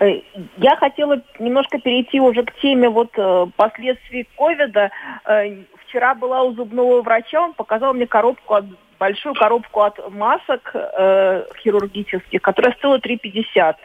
Э, 0.00 0.20
я 0.56 0.76
хотела 0.76 1.20
немножко 1.38 1.78
перейти 1.78 2.20
уже 2.20 2.42
к 2.42 2.54
теме 2.56 2.88
вот 2.88 3.10
э, 3.16 3.46
последствий 3.56 4.26
ковида. 4.36 4.90
Э, 5.24 5.56
вчера 5.86 6.14
была 6.14 6.42
у 6.42 6.52
зубного 6.52 7.02
врача, 7.02 7.40
он 7.40 7.52
показал 7.54 7.94
мне 7.94 8.06
коробку 8.06 8.54
от 8.54 8.64
большую 8.98 9.34
коробку 9.34 9.80
от 9.80 10.12
масок 10.12 10.70
э, 10.74 11.44
хирургических, 11.62 12.40
которая 12.40 12.72
стоила 12.74 12.98
3,50. 12.98 13.76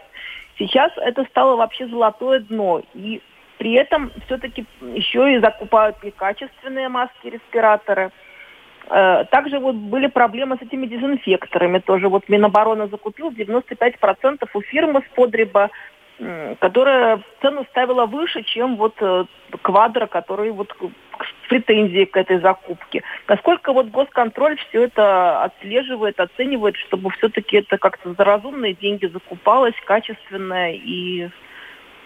Сейчас 0.58 0.92
это 0.98 1.24
стало 1.26 1.56
вообще 1.56 1.88
золотое 1.88 2.40
дно. 2.40 2.82
И 2.94 3.22
при 3.58 3.74
этом 3.74 4.12
все-таки 4.26 4.66
еще 4.82 5.34
и 5.34 5.40
закупают 5.40 6.02
некачественные 6.04 6.90
маски, 6.90 7.28
респираторы. 7.28 8.12
Также 8.88 9.60
вот 9.60 9.76
были 9.76 10.08
проблемы 10.08 10.56
с 10.56 10.62
этими 10.62 10.86
дезинфекторами 10.86 11.80
тоже. 11.80 12.08
Вот 12.08 12.30
Минобороны 12.30 12.88
закупил 12.88 13.32
95% 13.32 14.48
у 14.54 14.62
фирмы 14.62 15.02
с 15.02 15.16
подреба 15.16 15.70
которая 16.60 17.22
цену 17.42 17.66
ставила 17.70 18.06
выше, 18.06 18.44
чем 18.44 18.76
вот 18.76 18.96
э, 19.02 19.26
квадро, 19.62 20.08
который 20.08 20.52
вот 20.52 20.76
претензии 21.48 22.06
к 22.06 22.18
этой 22.18 22.40
закупке. 22.40 23.04
Насколько 23.28 23.74
вот 23.74 23.88
госконтроль 23.88 24.58
все 24.70 24.84
это 24.84 25.44
отслеживает, 25.44 26.20
оценивает, 26.20 26.76
чтобы 26.76 27.10
все-таки 27.12 27.58
это 27.58 27.78
как-то 27.78 28.14
за 28.14 28.24
разумные 28.24 28.74
деньги 28.74 29.06
закупалось, 29.06 29.76
качественное 29.86 30.74
и 30.74 31.30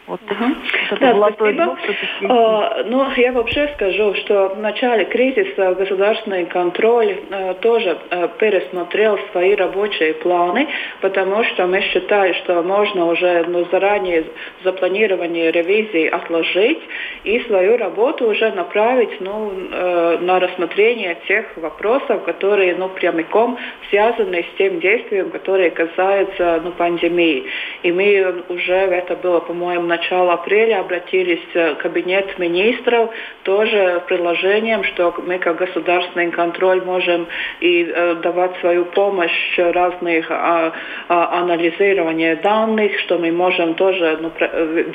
вот 0.07 0.19
угу. 0.23 0.55
да, 0.99 1.77
спасибо. 1.83 2.33
А, 2.33 2.83
ну, 2.85 3.07
я 3.15 3.31
вообще 3.31 3.69
скажу, 3.75 4.15
что 4.15 4.49
в 4.49 4.59
начале 4.59 5.05
кризиса 5.05 5.75
государственный 5.75 6.45
контроль 6.45 7.17
а, 7.29 7.53
тоже 7.55 7.97
а, 8.09 8.27
пересмотрел 8.27 9.19
свои 9.31 9.55
рабочие 9.55 10.15
планы, 10.15 10.67
потому 11.01 11.43
что 11.43 11.67
мы 11.67 11.81
считаем, 11.81 12.33
что 12.35 12.63
можно 12.63 13.05
уже 13.05 13.45
ну, 13.47 13.65
заранее 13.71 14.25
запланирование 14.63 15.51
ревизии 15.51 16.07
отложить 16.07 16.79
и 17.23 17.39
свою 17.41 17.77
работу 17.77 18.27
уже 18.29 18.51
направить 18.51 19.21
ну, 19.21 19.51
э, 19.71 20.17
на 20.21 20.39
рассмотрение 20.39 21.17
тех 21.27 21.45
вопросов, 21.57 22.23
которые 22.23 22.75
ну, 22.75 22.89
прямиком 22.89 23.57
связаны 23.89 24.43
с 24.43 24.57
тем 24.57 24.79
действием, 24.79 25.29
которое 25.29 25.69
касается 25.69 26.61
ну, 26.63 26.71
пандемии. 26.71 27.45
И 27.83 27.91
мы 27.91 28.43
уже, 28.49 28.73
это 28.73 29.15
было, 29.15 29.39
по-моему, 29.39 29.90
начала 29.91 30.33
апреля 30.33 30.79
обратились 30.79 31.47
в 31.53 31.75
кабинет 31.75 32.39
министров 32.39 33.09
тоже 33.43 34.01
с 34.03 34.07
предложением, 34.07 34.83
что 34.85 35.13
мы 35.27 35.37
как 35.37 35.57
государственный 35.57 36.31
контроль 36.31 36.81
можем 36.81 37.27
и 37.59 37.83
э, 37.83 38.15
давать 38.23 38.55
свою 38.61 38.85
помощь 38.85 39.57
разных 39.57 40.27
а, 40.29 40.71
а, 41.09 41.39
анализирования 41.41 42.35
данных, 42.37 42.99
что 43.01 43.17
мы 43.17 43.31
можем 43.31 43.73
тоже 43.75 44.17
ну, 44.21 44.29
про, 44.29 44.47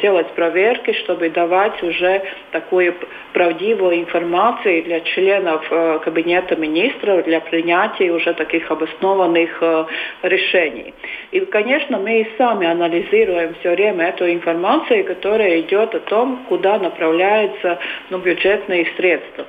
делать 0.03 0.29
проверки, 0.35 0.93
чтобы 1.03 1.29
давать 1.31 1.83
уже 1.83 2.23
такую 2.53 2.95
правдивую 3.37 3.97
информацию 3.97 4.83
для 4.85 5.01
членов 5.01 5.61
э, 5.71 5.99
кабинета 6.05 6.57
министров 6.57 7.25
для 7.25 7.41
принятия 7.41 8.11
уже 8.11 8.33
таких 8.33 8.71
обоснованных 8.71 9.59
э, 9.61 9.85
решений. 10.23 10.95
И, 11.33 11.41
конечно, 11.41 11.99
мы 11.99 12.21
и 12.23 12.27
сами 12.39 12.67
анализируем 12.67 13.55
все 13.61 13.73
время 13.73 14.07
эту 14.07 14.25
информацию, 14.33 14.86
информации, 14.87 15.03
которая 15.03 15.61
идет 15.61 15.95
о 15.95 16.01
том, 16.01 16.45
куда 16.49 16.79
направляются 16.79 17.79
ну, 18.11 18.19
бюджетные 18.19 18.87
средства. 18.97 19.47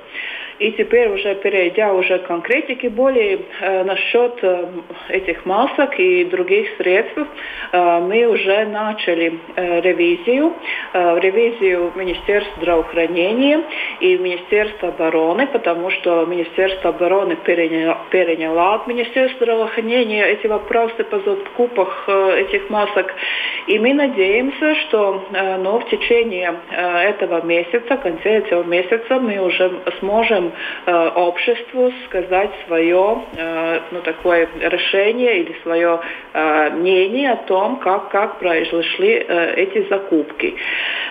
И 0.58 0.72
теперь 0.72 1.08
уже 1.08 1.36
перейдя 1.36 1.92
уже 1.92 2.18
к 2.18 2.26
конкретике 2.26 2.88
более 2.88 3.38
э, 3.60 3.84
насчет 3.84 4.38
э, 4.42 4.66
этих 5.08 5.46
масок 5.46 5.98
и 6.00 6.24
других 6.24 6.68
средств, 6.76 7.16
э, 7.16 8.00
мы 8.00 8.26
уже 8.26 8.66
начали 8.66 9.38
э, 9.54 9.80
ревизию, 9.80 10.52
э, 10.94 11.20
ревизию 11.20 11.92
Министерства 11.94 12.52
здравоохранения 12.60 13.62
и 14.00 14.18
Министерства 14.18 14.88
обороны, 14.88 15.46
потому 15.46 15.90
что 15.90 16.26
Министерство 16.26 16.90
обороны 16.90 17.36
переняло, 17.36 17.98
переняло 18.10 18.74
от 18.74 18.88
Министерства 18.88 19.44
здравоохранения 19.44 20.24
эти 20.26 20.48
вопросы 20.48 21.04
по 21.04 21.20
закупах 21.20 22.04
э, 22.08 22.40
этих 22.40 22.68
масок. 22.68 23.14
И 23.68 23.78
мы 23.78 23.94
надеемся, 23.94 24.74
что 24.82 25.24
э, 25.32 25.56
ну, 25.58 25.78
в 25.78 25.88
течение 25.88 26.54
э, 26.70 26.98
этого 27.10 27.44
месяца, 27.44 27.96
конце 27.96 28.38
этого 28.38 28.64
месяца 28.64 29.20
мы 29.20 29.38
уже 29.38 29.70
сможем 30.00 30.47
э, 30.86 31.08
обществу 31.14 31.92
сказать 32.06 32.50
свое 32.66 33.22
э, 33.36 33.80
ну, 33.90 34.00
такое 34.02 34.48
решение 34.60 35.40
или 35.40 35.56
свое 35.62 36.00
э, 36.32 36.70
мнение 36.70 37.32
о 37.32 37.36
том, 37.36 37.76
как, 37.76 38.10
как 38.10 38.38
произошли 38.38 39.24
э, 39.26 39.54
эти 39.56 39.88
закупки. 39.88 40.54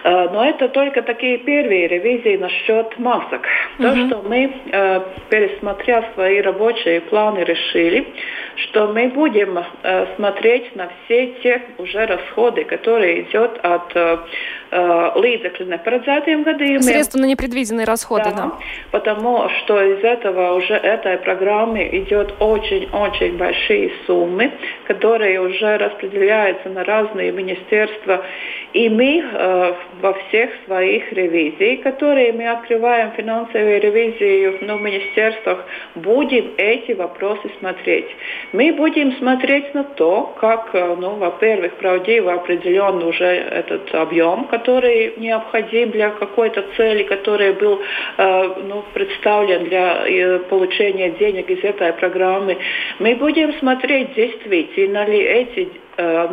Э, 0.04 0.30
но 0.30 0.46
это 0.46 0.70
только 0.70 1.02
такие 1.02 1.38
первые 1.40 1.88
ревизии 1.88 2.38
насчет 2.38 2.98
масок. 3.00 3.46
Mm-hmm. 3.80 3.82
То, 3.82 4.08
что 4.08 4.28
мы, 4.28 4.54
э, 4.72 5.02
пересмотря 5.30 6.10
свои 6.14 6.42
рабочие 6.42 7.02
планы, 7.02 7.40
решили, 7.40 8.08
что 8.56 8.88
мы 8.88 9.08
будем 9.10 9.58
э, 9.58 10.16
смотреть 10.16 10.76
на 10.76 10.90
все 11.06 11.28
те 11.44 11.62
уже 11.78 12.06
расходы, 12.06 12.64
которые 12.64 13.22
идут 13.22 13.60
от 13.64 13.96
э, 13.96 14.18
līdzekļu 14.72 15.68
neparedzētiem 15.72 16.44
gadījumiem. 16.48 16.84
Средства 16.84 17.20
на 17.20 17.30
непредвиденные 17.30 17.86
расходы, 17.86 18.32
да. 18.32 18.36
да. 18.36 18.52
Потому 18.92 19.27
что 19.60 19.82
из 19.82 20.04
этого 20.04 20.54
уже 20.54 20.74
этой 20.74 21.18
программы 21.18 21.88
идет 21.92 22.34
очень-очень 22.40 23.38
большие 23.38 23.92
суммы, 24.06 24.52
которые 24.86 25.42
уже 25.42 25.78
распределяются 25.78 26.70
на 26.70 26.84
разные 26.84 27.32
министерства. 27.32 28.24
И 28.74 28.90
мы 28.90 29.24
э, 29.24 29.74
во 30.02 30.14
всех 30.14 30.50
своих 30.66 31.12
ревизиях, 31.14 31.82
которые 31.84 32.34
мы 32.34 32.48
открываем 32.50 33.12
финансовые 33.12 33.80
ревизии 33.80 34.58
ну, 34.62 34.78
в 34.78 34.82
министерствах, 34.82 35.66
будем 35.96 36.52
эти 36.58 36.92
вопросы 36.92 37.50
смотреть. 37.60 38.08
Мы 38.52 38.74
будем 38.74 39.14
смотреть 39.18 39.74
на 39.74 39.84
то, 39.84 40.36
как, 40.40 40.70
э, 40.74 40.96
ну, 41.00 41.16
во-первых, 41.16 41.76
правдиво 41.76 42.34
определен 42.34 43.04
уже 43.04 43.26
этот 43.26 43.94
объем, 43.96 44.46
который 44.46 45.14
необходим 45.18 45.92
для 45.92 46.10
какой-то 46.10 46.66
цели, 46.76 47.04
который 47.04 47.54
был 47.54 47.80
э, 48.18 48.54
ну, 48.68 48.84
представлен 48.94 49.64
для 49.66 50.08
э, 50.08 50.40
получения 50.50 51.12
денег 51.12 51.50
из 51.50 51.64
этой 51.64 51.94
программы. 51.94 52.58
Мы 53.00 53.16
будем 53.16 53.54
смотреть, 53.54 54.14
действительно 54.14 55.06
ли 55.06 55.20
эти 55.20 55.70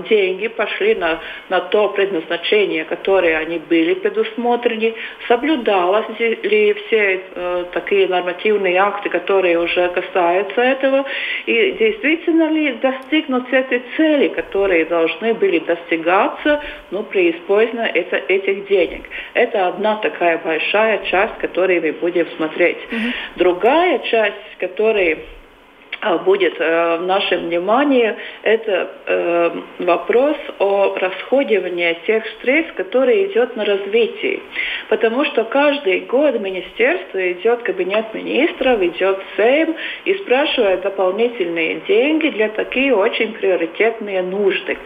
деньги 0.08 0.48
пошли 0.48 0.94
на, 0.94 1.20
на 1.48 1.60
то 1.60 1.88
предназначение, 1.88 2.84
которое 2.84 3.38
они 3.38 3.58
были 3.58 3.94
предусмотрены, 3.94 4.94
соблюдалось 5.28 6.06
ли 6.18 6.74
все 6.74 7.22
э, 7.34 7.64
такие 7.72 8.06
нормативные 8.08 8.76
акты, 8.76 9.08
которые 9.08 9.58
уже 9.58 9.88
касаются 9.88 10.60
этого, 10.60 11.04
и 11.46 11.72
действительно 11.72 12.50
ли 12.50 12.72
достигнуты 12.74 13.56
эти 13.56 13.82
цели, 13.96 14.28
которые 14.28 14.84
должны 14.84 15.34
были 15.34 15.58
достигаться 15.60 16.60
ну, 16.90 17.02
при 17.02 17.30
использовании 17.30 17.92
это, 17.92 18.16
этих 18.16 18.68
денег. 18.68 19.04
Это 19.34 19.68
одна 19.68 19.96
такая 19.96 20.38
большая 20.38 21.04
часть, 21.04 21.38
которую 21.38 21.82
мы 21.82 21.92
будем 21.92 22.26
смотреть. 22.36 22.76
Mm-hmm. 22.76 23.12
Другая 23.36 23.98
часть, 24.00 24.56
которая 24.58 25.18
будет 26.24 26.54
э, 26.58 26.98
в 26.98 27.06
нашем 27.06 27.46
внимании, 27.46 28.14
это 28.42 28.90
э, 29.06 29.50
вопрос 29.80 30.36
о 30.58 30.94
расходовании 30.96 31.96
тех 32.06 32.24
средств, 32.40 32.74
которые 32.74 33.26
идет 33.26 33.56
на 33.56 33.64
развитие. 33.64 34.40
Потому 34.88 35.24
что 35.24 35.44
каждый 35.44 36.00
год 36.00 36.38
министерство 36.40 37.32
идет, 37.32 37.62
кабинет 37.62 38.12
министров, 38.14 38.82
идет 38.82 39.18
Сейм 39.36 39.74
и 40.04 40.14
спрашивает 40.14 40.82
дополнительные 40.82 41.80
деньги 41.88 42.28
для 42.28 42.48
такие 42.50 42.94
очень 42.94 43.32
приоритетные 43.32 44.22
нужды. 44.22 44.76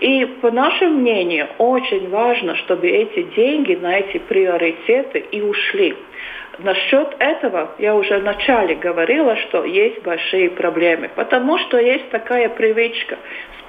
И 0.00 0.24
по 0.40 0.50
нашему 0.50 0.98
мнению, 1.00 1.48
очень 1.58 2.08
важно, 2.08 2.56
чтобы 2.56 2.88
эти 2.88 3.22
деньги 3.36 3.74
на 3.74 3.98
эти 3.98 4.18
приоритеты 4.18 5.24
и 5.30 5.42
ушли. 5.42 5.94
Насчет 6.62 7.16
этого 7.18 7.70
я 7.78 7.94
уже 7.94 8.18
вначале 8.18 8.74
говорила, 8.74 9.36
что 9.36 9.64
есть 9.64 10.02
большие 10.02 10.50
проблемы, 10.50 11.10
потому 11.14 11.58
что 11.58 11.78
есть 11.78 12.10
такая 12.10 12.50
привычка 12.50 13.18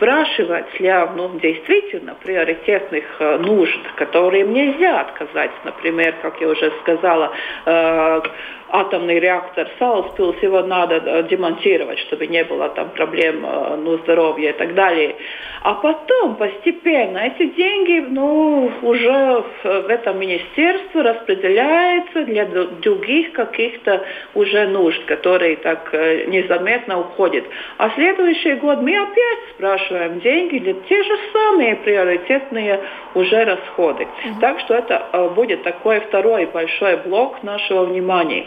спрашивать 0.02 0.66
для 0.80 1.06
ну, 1.16 1.30
действительно 1.40 2.16
приоритетных 2.24 3.04
э, 3.20 3.38
нужд, 3.38 3.80
которым 3.98 4.52
нельзя 4.52 5.02
отказать. 5.02 5.52
Например, 5.64 6.16
как 6.24 6.42
я 6.42 6.48
уже 6.48 6.74
сказала, 6.82 7.32
э, 7.66 8.22
атомный 8.70 9.20
реактор 9.20 9.70
Сауспилс, 9.78 10.38
его 10.42 10.64
надо 10.64 10.96
э, 10.96 11.24
демонтировать, 11.30 12.00
чтобы 12.00 12.26
не 12.26 12.44
было 12.44 12.70
там 12.70 12.90
проблем 12.90 13.46
ну, 13.84 13.98
здоровья 14.00 14.50
и 14.50 14.58
так 14.58 14.74
далее. 14.74 15.16
А 15.62 15.76
потом 15.76 16.36
постепенно 16.36 17.20
эти 17.20 17.46
деньги 17.52 18.04
ну, 18.10 18.72
уже 18.82 19.44
в 19.64 19.90
этом 19.90 20.20
министерстве 20.20 21.02
распределяются 21.02 22.24
для 22.24 22.46
других 22.46 23.34
каких-то 23.34 24.04
уже 24.34 24.66
нужд, 24.68 25.06
которые 25.06 25.58
так 25.58 25.94
незаметно 25.94 27.02
уходят. 27.02 27.46
А 27.78 27.92
следующий 27.92 28.54
год 28.54 28.82
мы 28.82 28.98
опять 28.98 29.40
спрашиваем 29.56 29.91
деньги 30.22 30.60
для 30.60 30.74
те 30.74 31.04
же 31.04 31.18
самые 31.34 31.76
приоритетные 31.78 32.80
уже 33.16 33.44
расходы. 33.44 34.04
Mm-hmm. 34.04 34.40
Так 34.40 34.60
что 34.62 34.76
это 34.76 35.32
будет 35.36 35.64
такой 35.64 36.00
второй 36.02 36.46
большой 36.46 36.98
блок 36.98 37.44
нашего 37.44 37.86
внимания. 37.86 38.46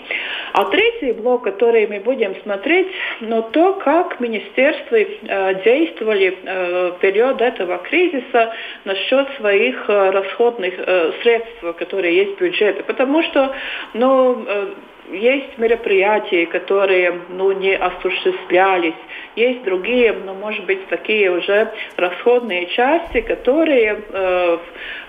А 0.52 0.64
третий 0.66 1.12
блок, 1.12 1.44
который 1.44 1.86
мы 1.86 2.00
будем 2.00 2.34
смотреть, 2.42 2.88
ну, 3.20 3.42
то, 3.42 3.74
как 3.74 4.20
министерства 4.20 4.96
э, 4.96 5.62
действовали 5.64 6.38
э, 6.42 6.90
в 6.92 6.98
период 7.00 7.40
этого 7.40 7.78
кризиса 7.78 8.52
насчет 8.84 9.28
своих 9.36 9.88
э, 9.88 10.10
расходных 10.10 10.74
э, 10.76 11.12
средств, 11.22 11.76
которые 11.78 12.16
есть 12.16 12.36
в 12.36 12.40
бюджете. 12.40 12.82
Потому 12.84 13.22
что, 13.22 13.54
ну, 13.94 14.44
э, 14.46 14.66
есть 15.10 15.58
мероприятия, 15.58 16.46
которые 16.46 17.20
ну, 17.28 17.52
не 17.52 17.76
осуществлялись, 17.76 18.94
есть 19.36 19.64
другие, 19.64 20.12
ну, 20.12 20.34
может 20.34 20.64
быть, 20.64 20.86
такие 20.88 21.30
уже 21.30 21.72
расходные 21.96 22.66
части, 22.66 23.20
которые 23.20 24.00
э, 24.08 24.58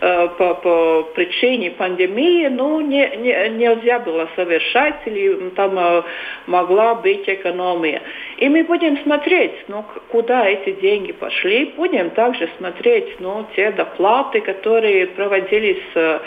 э, 0.02 0.28
по, 0.38 0.56
по 0.56 1.04
причине 1.14 1.72
пандемии 1.72 2.48
ну, 2.48 2.82
не, 2.82 3.08
не, 3.18 3.50
нельзя 3.50 4.00
было 4.00 4.28
совершать 4.36 4.96
или 5.06 5.50
там 5.52 5.78
э, 5.78 6.04
могла 6.48 6.96
быть 6.96 7.28
экономия. 7.28 8.02
И 8.38 8.50
мы 8.50 8.64
будем 8.64 8.98
смотреть, 9.04 9.54
ну, 9.70 9.86
куда 10.12 10.46
эти 10.48 10.72
деньги 10.82 11.14
пошли, 11.14 11.74
будем 11.78 12.10
также 12.10 12.50
смотреть 12.58 13.20
ну, 13.20 13.46
те 13.56 13.72
доплаты, 13.72 14.42
которые 14.42 15.08
проводились 15.08 15.84
э, 15.96 16.20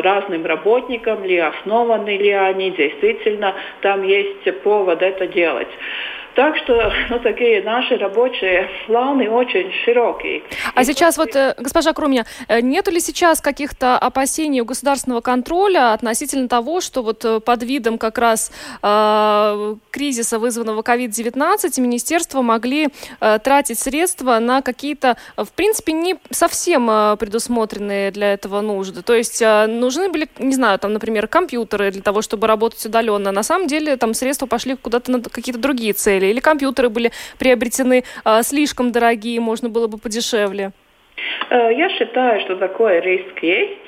разным 0.00 0.46
работникам, 0.46 1.22
ли 1.24 1.36
основаны 1.38 2.16
ли 2.16 2.30
они, 2.30 2.70
действительно 2.70 3.54
там 3.82 4.04
есть 4.04 4.62
повод 4.62 5.02
это 5.02 5.26
делать. 5.26 5.68
Так 6.34 6.56
что 6.56 6.92
ну, 7.10 7.20
такие 7.20 7.62
наши 7.62 7.96
рабочие 7.96 8.68
планы 8.86 9.30
очень 9.30 9.70
широкие. 9.84 10.42
А 10.74 10.82
И 10.82 10.84
сейчас 10.84 11.16
вот, 11.16 11.34
э, 11.36 11.54
госпожа 11.58 11.92
Крумья, 11.92 12.26
э, 12.48 12.60
нету 12.60 12.90
ли 12.90 13.00
сейчас 13.00 13.40
каких-то 13.40 13.98
опасений 13.98 14.60
у 14.60 14.64
государственного 14.64 15.20
контроля 15.20 15.92
относительно 15.92 16.48
того, 16.48 16.80
что 16.80 17.02
вот 17.02 17.24
э, 17.24 17.40
под 17.40 17.62
видом 17.62 17.98
как 17.98 18.18
раз 18.18 18.52
э, 18.82 19.76
кризиса, 19.90 20.38
вызванного 20.38 20.82
COVID-19, 20.82 21.80
министерства 21.80 22.42
могли 22.42 22.88
э, 23.20 23.38
тратить 23.38 23.78
средства 23.78 24.38
на 24.40 24.62
какие-то, 24.62 25.16
в 25.36 25.52
принципе, 25.52 25.92
не 25.92 26.16
совсем 26.30 26.86
предусмотренные 27.18 28.10
для 28.10 28.32
этого 28.32 28.60
нужды? 28.60 29.02
То 29.02 29.14
есть 29.14 29.40
э, 29.40 29.66
нужны 29.66 30.08
были, 30.08 30.28
не 30.38 30.54
знаю, 30.54 30.78
там, 30.78 30.92
например, 30.92 31.28
компьютеры 31.28 31.90
для 31.92 32.02
того, 32.02 32.22
чтобы 32.22 32.46
работать 32.46 32.84
удаленно. 32.84 33.30
На 33.30 33.42
самом 33.42 33.68
деле 33.68 33.96
там 33.96 34.14
средства 34.14 34.46
пошли 34.46 34.74
куда-то 34.74 35.12
на 35.12 35.22
какие-то 35.22 35.60
другие 35.60 35.92
цели 35.92 36.23
дешевле, 36.24 36.30
или 36.30 36.40
компьютеры 36.40 36.88
были 36.88 37.10
приобретены 37.38 38.04
э, 38.24 38.42
слишком 38.42 38.92
дорогие, 38.92 39.40
можно 39.40 39.68
было 39.68 39.86
бы 39.86 39.98
подешевле? 39.98 40.72
Э, 41.50 41.70
я 41.72 41.88
считаю, 41.90 42.40
что 42.40 42.56
такой 42.56 43.00
риск 43.00 43.42
есть. 43.42 43.83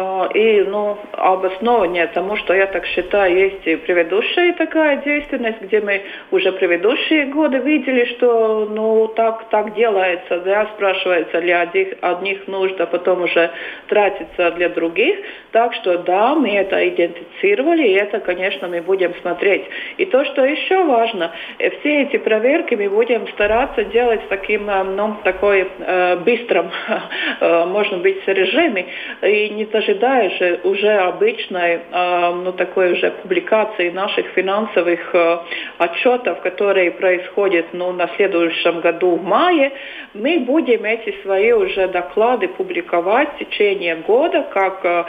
А, 0.00 0.28
и 0.32 0.62
ну, 0.62 0.96
обоснование 1.10 2.06
тому, 2.06 2.36
что 2.36 2.54
я 2.54 2.66
так 2.66 2.86
считаю, 2.86 3.36
есть 3.36 3.66
и 3.66 3.74
предыдущая 3.74 4.52
такая 4.52 4.98
действенность, 4.98 5.60
где 5.60 5.80
мы 5.80 6.02
уже 6.30 6.52
предыдущие 6.52 7.26
годы 7.26 7.58
видели, 7.58 8.04
что 8.16 8.68
ну, 8.70 9.08
так, 9.08 9.48
так 9.48 9.74
делается, 9.74 10.38
да, 10.38 10.66
спрашивается 10.76 11.40
для 11.40 11.62
одних, 11.62 11.94
одних 12.00 12.46
нужд, 12.46 12.80
а 12.80 12.86
потом 12.86 13.22
уже 13.22 13.50
тратится 13.88 14.52
для 14.52 14.68
других. 14.68 15.18
Так 15.50 15.74
что 15.74 15.98
да, 15.98 16.36
мы 16.36 16.54
это 16.54 16.88
идентифицировали, 16.88 17.88
и 17.88 17.94
это, 17.94 18.20
конечно, 18.20 18.68
мы 18.68 18.80
будем 18.80 19.12
смотреть. 19.20 19.64
И 19.96 20.04
то, 20.04 20.24
что 20.26 20.44
еще 20.44 20.84
важно, 20.84 21.32
э, 21.58 21.70
все 21.80 22.02
эти 22.02 22.18
проверки 22.18 22.76
мы 22.76 22.88
будем 22.88 23.26
стараться 23.28 23.82
делать 23.82 24.20
таким, 24.28 24.70
э, 24.70 24.84
ну, 24.84 25.16
такой 25.24 25.66
э, 25.80 26.16
быстрым, 26.18 26.70
э, 27.40 27.64
можно 27.64 27.98
быть, 27.98 28.22
режиме, 28.28 28.86
и 29.22 29.48
не 29.48 29.64
даже 29.64 29.87
ожидаешь 29.88 30.60
уже 30.64 30.90
обычной, 30.90 31.80
а, 31.92 32.32
ну, 32.32 32.52
такой 32.52 32.92
уже 32.92 33.10
публикации 33.22 33.90
наших 33.90 34.26
финансовых 34.28 35.14
а, 35.14 35.44
отчетов, 35.78 36.40
которые 36.40 36.90
происходят 36.90 37.66
ну, 37.72 37.92
на 37.92 38.08
следующем 38.16 38.80
году 38.80 39.16
в 39.16 39.22
мае, 39.22 39.72
мы 40.14 40.40
будем 40.40 40.84
эти 40.84 41.14
свои 41.22 41.52
уже 41.52 41.88
доклады 41.88 42.48
публиковать 42.48 43.34
в 43.34 43.38
течение 43.38 43.96
года, 43.96 44.46
как 44.52 45.08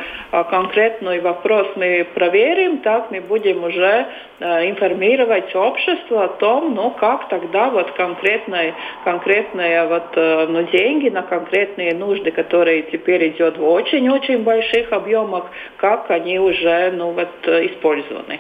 конкретный 0.50 1.20
вопрос 1.20 1.68
мы 1.76 2.06
проверим, 2.13 2.78
так 2.80 3.12
мы 3.12 3.22
будем 3.22 3.63
уже 3.63 4.08
информировать 4.39 5.54
общество 5.56 6.26
о 6.26 6.28
том, 6.28 6.76
ну, 6.76 6.92
как 6.92 7.30
тогда 7.30 7.70
вот 7.70 7.92
конкретные, 7.92 8.74
конкретные 9.04 9.86
вот, 9.88 10.15
ну, 10.15 10.63
деньги 10.63 11.10
на 11.10 11.24
конкретные 11.24 11.94
нужды, 11.94 12.32
которые 12.32 12.84
теперь 12.84 13.30
идет 13.30 13.58
в 13.58 13.68
очень-очень 13.68 14.44
большие 14.44 14.68
больших 14.69 14.91
объемах, 14.91 15.45
как 15.77 16.10
они 16.12 16.39
уже 16.39 16.91
ну, 16.91 17.12
вот, 17.12 17.47
использованы. 17.47 18.39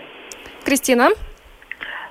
Кристина? 0.63 1.09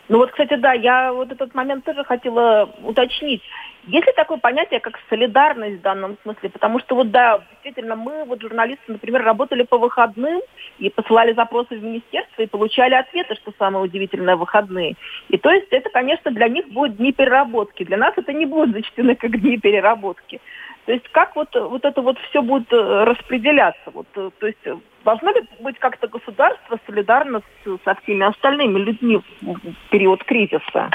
Ну 0.09 0.19
вот, 0.19 0.31
кстати, 0.31 0.55
да, 0.55 0.73
я 0.73 1.13
вот 1.13 1.31
этот 1.31 1.55
момент 1.55 1.85
тоже 1.85 2.03
хотела 2.03 2.71
уточнить. 2.83 3.43
Есть 3.85 4.07
ли 4.07 4.13
такое 4.15 4.39
понятие, 4.39 4.81
как 4.81 4.99
солидарность 5.09 5.79
в 5.79 5.83
данном 5.83 6.17
смысле? 6.23 6.49
Потому 6.49 6.79
что 6.81 6.95
вот, 6.95 7.11
да, 7.11 7.43
действительно, 7.51 7.95
мы, 7.95 8.25
вот 8.25 8.41
журналисты, 8.41 8.85
например, 8.93 9.23
работали 9.23 9.63
по 9.63 9.79
выходным 9.79 10.41
и 10.79 10.89
посылали 10.91 11.35
запросы 11.35 11.77
в 11.77 11.83
министерство 11.83 12.43
и 12.43 12.47
получали 12.47 12.95
ответы, 12.95 13.35
что 13.35 13.53
самое 13.59 13.85
удивительное, 13.85 14.37
выходные. 14.37 14.97
И 15.29 15.37
то 15.37 15.51
есть 15.51 15.69
это, 15.71 15.91
конечно, 15.91 16.31
для 16.31 16.49
них 16.49 16.69
будет 16.69 16.97
дни 16.97 17.13
переработки. 17.13 17.85
Для 17.85 17.99
нас 17.99 18.15
это 18.17 18.33
не 18.33 18.47
будет 18.47 18.75
зачтены 18.75 19.15
как 19.15 19.39
дни 19.41 19.59
переработки. 19.59 20.41
То 20.89 20.95
есть 20.95 21.07
как 21.11 21.37
вот, 21.37 21.55
вот 21.55 21.85
это 21.85 22.01
вот 22.01 22.17
все 22.31 22.41
будет 22.41 22.73
э, 22.73 23.05
распределяться? 23.05 23.91
Вот, 23.93 24.07
э, 24.17 24.31
то 24.39 24.47
есть 24.47 24.67
должно 25.05 25.31
ли 25.33 25.43
быть 25.61 25.79
как-то 25.79 26.09
государство 26.09 26.81
солидарно 26.87 27.43
с, 27.63 27.79
со 27.85 27.95
всеми 27.97 28.25
остальными 28.25 28.79
людьми 28.79 29.21
в 29.43 29.91
период 29.91 30.25
кризиса? 30.25 30.89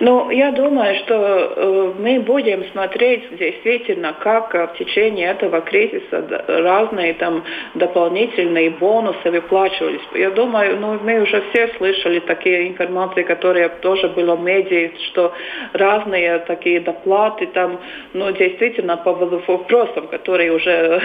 Ну, 0.00 0.30
я 0.30 0.52
думаю, 0.52 0.94
что 0.96 1.14
э, 1.14 1.92
мы 1.98 2.20
будем 2.20 2.64
смотреть 2.70 3.36
действительно, 3.36 4.14
как 4.20 4.54
э, 4.54 4.66
в 4.68 4.78
течение 4.78 5.30
этого 5.30 5.60
кризиса 5.62 6.44
разные 6.46 7.14
там 7.14 7.42
дополнительные 7.74 8.70
бонусы 8.70 9.30
выплачивались. 9.30 10.00
Я 10.14 10.30
думаю, 10.30 10.78
ну, 10.78 10.98
мы 11.02 11.22
уже 11.22 11.42
все 11.50 11.68
слышали 11.76 12.20
такие 12.20 12.68
информации, 12.68 13.22
которые 13.22 13.68
тоже 13.68 14.08
было 14.08 14.36
в 14.36 14.42
медиа, 14.42 14.90
что 15.08 15.32
разные 15.72 16.38
такие 16.40 16.80
доплаты 16.80 17.46
там, 17.48 17.80
ну, 18.12 18.30
действительно 18.30 18.96
по 18.96 19.12
вопросам, 19.12 20.06
которые 20.06 20.52
уже 20.52 21.02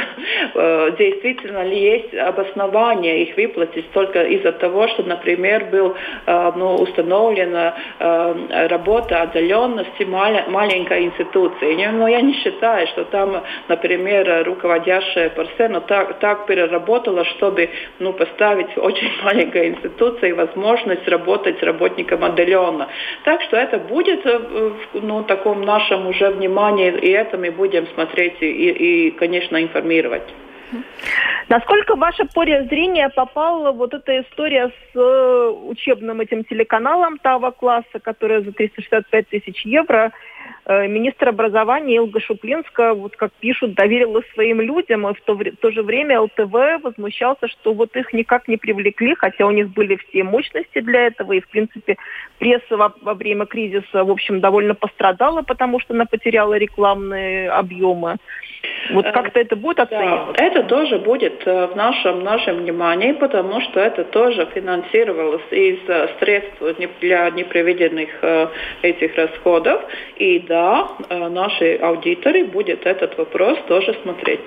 э, 0.54 0.92
действительно 0.98 1.64
ли 1.64 1.80
есть 1.80 2.14
обоснование 2.14 3.24
их 3.24 3.36
выплатить 3.36 3.90
только 3.92 4.24
из-за 4.24 4.52
того, 4.52 4.88
что, 4.90 5.04
например, 5.04 5.66
был 5.72 5.96
ну, 6.28 6.76
установлено 6.76 7.74
э, 8.00 8.59
работа 8.67 9.22
отдаленности 9.22 10.04
маленькой 10.04 11.06
институции. 11.06 11.86
Но 11.91 12.08
я 12.08 12.22
не 12.22 12.34
считаю, 12.34 12.88
что 12.88 13.06
там, 13.06 13.43
например, 13.67 14.43
руководящая 14.45 15.30
Парсена 15.30 15.82
так, 15.82 16.19
так 16.19 16.45
переработала, 16.45 17.26
чтобы 17.26 17.69
ну, 18.00 18.13
поставить 18.13 18.67
очень 18.78 19.12
маленькой 19.24 19.69
институции 19.69 20.32
возможность 20.32 21.08
работать 21.08 21.60
с 21.60 21.63
работником 21.63 22.24
отдаленно. 22.24 22.88
Так 23.24 23.41
что 23.43 23.58
это 23.58 23.78
будет 23.78 24.24
в 24.26 24.74
ну, 24.93 25.24
таком 25.24 25.62
нашем 25.62 26.08
уже 26.08 26.30
внимании, 26.30 26.91
и 27.00 27.12
это 27.12 27.38
мы 27.38 27.52
будем 27.52 27.88
смотреть 27.93 28.41
и, 28.41 28.48
и 28.48 29.12
конечно, 29.12 29.62
информировать. 29.62 30.24
Насколько 31.48 31.96
в 31.96 32.00
ваше 32.00 32.26
поле 32.26 32.64
зрения 32.66 33.10
попала 33.10 33.72
вот 33.72 33.94
эта 33.94 34.22
история 34.22 34.70
с 34.70 34.96
э, 34.96 35.48
учебным 35.66 36.22
этим 36.22 36.44
телеканалом 36.44 37.18
ТАВА 37.18 37.52
класса, 37.52 38.00
которая 38.02 38.42
за 38.42 38.52
365 38.52 39.30
тысяч 39.30 39.66
евро 39.66 40.12
министр 40.70 41.30
образования 41.30 41.98
Илга 41.98 42.20
Шуплинска, 42.20 42.94
вот 42.94 43.16
как 43.16 43.32
пишут, 43.40 43.74
доверила 43.74 44.22
своим 44.34 44.62
людям, 44.62 45.08
и 45.08 45.14
в 45.14 45.22
то, 45.22 45.34
в 45.34 45.58
то 45.60 45.72
же 45.72 45.82
время 45.82 46.22
ЛТВ 46.22 46.84
возмущался, 46.84 47.48
что 47.48 47.74
вот 47.74 47.96
их 47.96 48.14
никак 48.14 48.48
не 48.48 48.58
привлекли, 48.58 49.16
хотя 49.16 49.48
у 49.48 49.52
них 49.52 49.70
были 49.70 49.96
все 49.96 50.24
мощности 50.24 50.80
для 50.82 51.08
этого, 51.08 51.34
и, 51.34 51.40
в 51.40 51.50
принципе, 51.50 51.98
пресса 52.38 52.78
во, 52.78 52.94
во 53.02 53.16
время 53.16 53.48
кризиса, 53.48 54.04
в 54.04 54.12
общем, 54.12 54.42
довольно 54.42 54.76
пострадала, 54.76 55.42
потому 55.42 55.80
что 55.80 55.96
она 55.96 56.06
потеряла 56.06 56.56
рекламные 56.56 57.50
объемы. 57.50 58.18
Вот 58.92 59.06
э, 59.06 59.12
как-то 59.12 59.40
это 59.40 59.56
будет 59.56 59.80
оцениваться? 59.80 60.34
Да, 60.38 60.46
это 60.46 60.64
тоже 60.64 61.00
будет 61.00 61.42
э, 61.48 61.68
в 61.68 61.76
нашем, 61.76 62.24
нашем 62.24 62.58
внимании, 62.58 63.14
потому 63.14 63.62
что 63.62 63.80
это 63.80 64.04
тоже 64.04 64.48
финансировалось 64.54 65.42
из 65.52 65.80
средств 66.20 66.62
для 67.02 67.30
непредвиденных 67.32 68.10
этих 68.84 69.16
расходов. 69.16 69.82
И 70.18 70.40
да, 70.40 70.59
да, 70.60 70.89
э, 71.10 71.30
наши 71.30 71.76
аудиторы 71.76 72.43
будут 72.43 72.86
этот 72.86 73.17
вопрос 73.17 73.58
тоже 73.67 73.98
смотреть. 74.04 74.41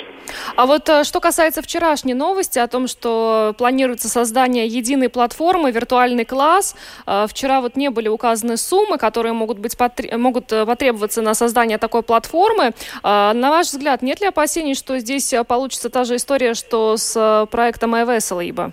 А 0.57 0.66
вот 0.66 0.88
э, 0.88 1.05
что 1.05 1.20
касается 1.20 1.62
вчерашней 1.62 2.14
новости 2.14 2.59
о 2.59 2.66
том, 2.66 2.87
что 2.87 3.55
планируется 3.57 4.09
создание 4.09 4.66
единой 4.66 5.09
платформы, 5.09 5.70
виртуальный 5.72 6.25
класс, 6.25 6.77
э, 7.07 7.27
вчера 7.29 7.61
вот 7.61 7.77
не 7.77 7.88
были 7.90 8.09
указаны 8.09 8.57
суммы, 8.57 8.98
которые 8.98 9.33
могут, 9.33 9.59
быть, 9.59 9.77
могут 10.12 10.46
потребоваться 10.48 11.22
на 11.22 11.35
создание 11.35 11.79
такой 11.79 12.03
платформы. 12.03 12.72
На 13.03 13.51
ваш 13.51 13.66
взгляд, 13.68 14.03
нет 14.03 14.20
ли 14.20 14.27
опасений, 14.27 14.75
что 14.75 14.98
здесь 14.98 15.35
получится 15.48 15.88
та 15.88 16.05
же 16.05 16.16
история, 16.16 16.55
что 16.55 16.96
с 16.96 17.46
проектом 17.51 17.94
iVessel 17.94 18.42
либо? 18.42 18.72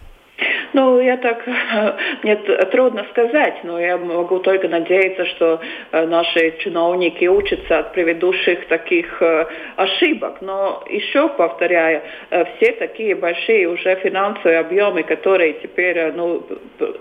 Ну, 0.73 0.99
я 0.99 1.17
так, 1.17 1.43
мне 2.23 2.35
трудно 2.35 3.05
сказать, 3.11 3.63
но 3.63 3.79
я 3.79 3.97
могу 3.97 4.39
только 4.39 4.67
надеяться, 4.67 5.25
что 5.25 5.59
э, 5.91 6.05
наши 6.05 6.57
чиновники 6.59 7.25
учатся 7.25 7.79
от 7.79 7.93
предыдущих 7.93 8.67
таких 8.67 9.21
э, 9.21 9.45
ошибок. 9.77 10.41
Но 10.41 10.83
еще 10.89 11.29
повторяю, 11.29 12.01
э, 12.29 12.45
все 12.55 12.73
такие 12.73 13.15
большие 13.15 13.67
уже 13.67 13.95
финансовые 13.95 14.59
объемы, 14.59 15.03
которые 15.03 15.53
теперь 15.53 16.11
ну, 16.13 16.43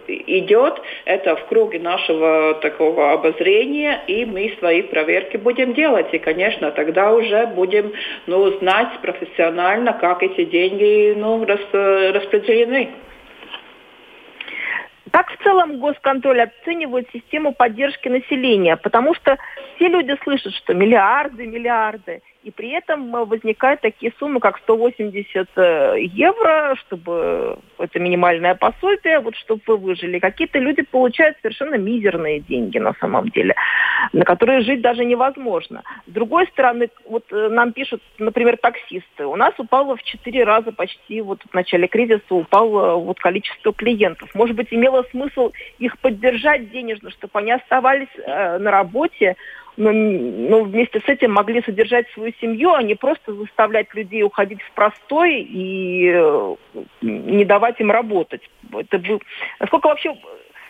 идет, 0.06 0.80
это 1.04 1.36
в 1.36 1.46
круге 1.46 1.78
нашего 1.78 2.54
такого 2.62 3.12
обозрения, 3.12 4.00
и 4.06 4.24
мы 4.24 4.54
свои 4.58 4.82
проверки 4.82 5.36
будем 5.36 5.74
делать. 5.74 6.06
И, 6.12 6.18
конечно, 6.18 6.70
тогда 6.70 7.12
уже 7.12 7.46
будем 7.48 7.92
ну, 8.26 8.50
знать 8.58 8.98
профессионально, 9.02 9.92
как 9.92 10.22
эти 10.22 10.44
деньги 10.44 11.14
ну, 11.16 11.44
распределены. 11.44 12.88
Как 15.12 15.30
в 15.30 15.42
целом 15.42 15.78
госконтроль 15.78 16.42
оценивает 16.42 17.08
систему 17.12 17.52
поддержки 17.52 18.08
населения? 18.08 18.76
Потому 18.76 19.14
что 19.14 19.36
все 19.76 19.88
люди 19.88 20.16
слышат, 20.22 20.52
что 20.54 20.74
миллиарды, 20.74 21.46
миллиарды. 21.46 22.22
И 22.44 22.50
при 22.52 22.70
этом 22.70 23.14
э, 23.14 23.24
возникают 23.24 23.80
такие 23.80 24.12
суммы, 24.18 24.38
как 24.38 24.58
180 24.58 25.48
э, 25.56 25.94
евро, 25.98 26.76
чтобы 26.76 27.58
это 27.78 27.98
минимальное 27.98 28.54
пособие, 28.54 29.18
вот 29.18 29.34
чтобы 29.36 29.60
вы 29.66 29.76
выжили. 29.76 30.20
Какие-то 30.20 30.58
люди 30.58 30.82
получают 30.82 31.36
совершенно 31.42 31.74
мизерные 31.74 32.38
деньги 32.40 32.78
на 32.78 32.94
самом 33.00 33.28
деле, 33.30 33.56
на 34.12 34.24
которые 34.24 34.60
жить 34.60 34.80
даже 34.80 35.04
невозможно. 35.04 35.82
С 36.06 36.12
другой 36.12 36.46
стороны, 36.46 36.90
вот 37.08 37.24
э, 37.32 37.48
нам 37.48 37.72
пишут, 37.72 38.02
например, 38.18 38.56
таксисты. 38.56 39.26
У 39.26 39.34
нас 39.34 39.54
упало 39.58 39.96
в 39.96 40.02
4 40.04 40.44
раза 40.44 40.70
почти 40.70 41.20
вот 41.20 41.42
в 41.42 41.52
начале 41.54 41.88
кризиса 41.88 42.22
упало 42.30 42.96
вот 42.96 43.18
количество 43.18 43.72
клиентов. 43.72 44.32
Может 44.34 44.54
быть, 44.54 44.68
имело 44.70 45.04
смысл 45.10 45.50
их 45.80 45.98
поддержать 45.98 46.70
денежно, 46.70 47.10
чтобы 47.10 47.32
они 47.40 47.50
оставались 47.50 48.08
э, 48.16 48.58
на 48.58 48.70
работе, 48.70 49.36
но, 49.78 49.92
но 49.92 50.64
вместе 50.64 51.00
с 51.00 51.08
этим 51.08 51.32
могли 51.32 51.62
содержать 51.62 52.10
свою 52.10 52.32
семью, 52.40 52.74
а 52.74 52.82
не 52.82 52.96
просто 52.96 53.32
заставлять 53.32 53.94
людей 53.94 54.24
уходить 54.24 54.60
в 54.60 54.72
простой 54.72 55.40
и 55.40 56.10
э, 56.12 56.56
не 57.00 57.44
давать 57.44 57.80
им 57.80 57.92
работать. 57.92 58.42
Это 58.72 58.98
был... 58.98 59.22
Насколько 59.60 59.86
вообще 59.86 60.16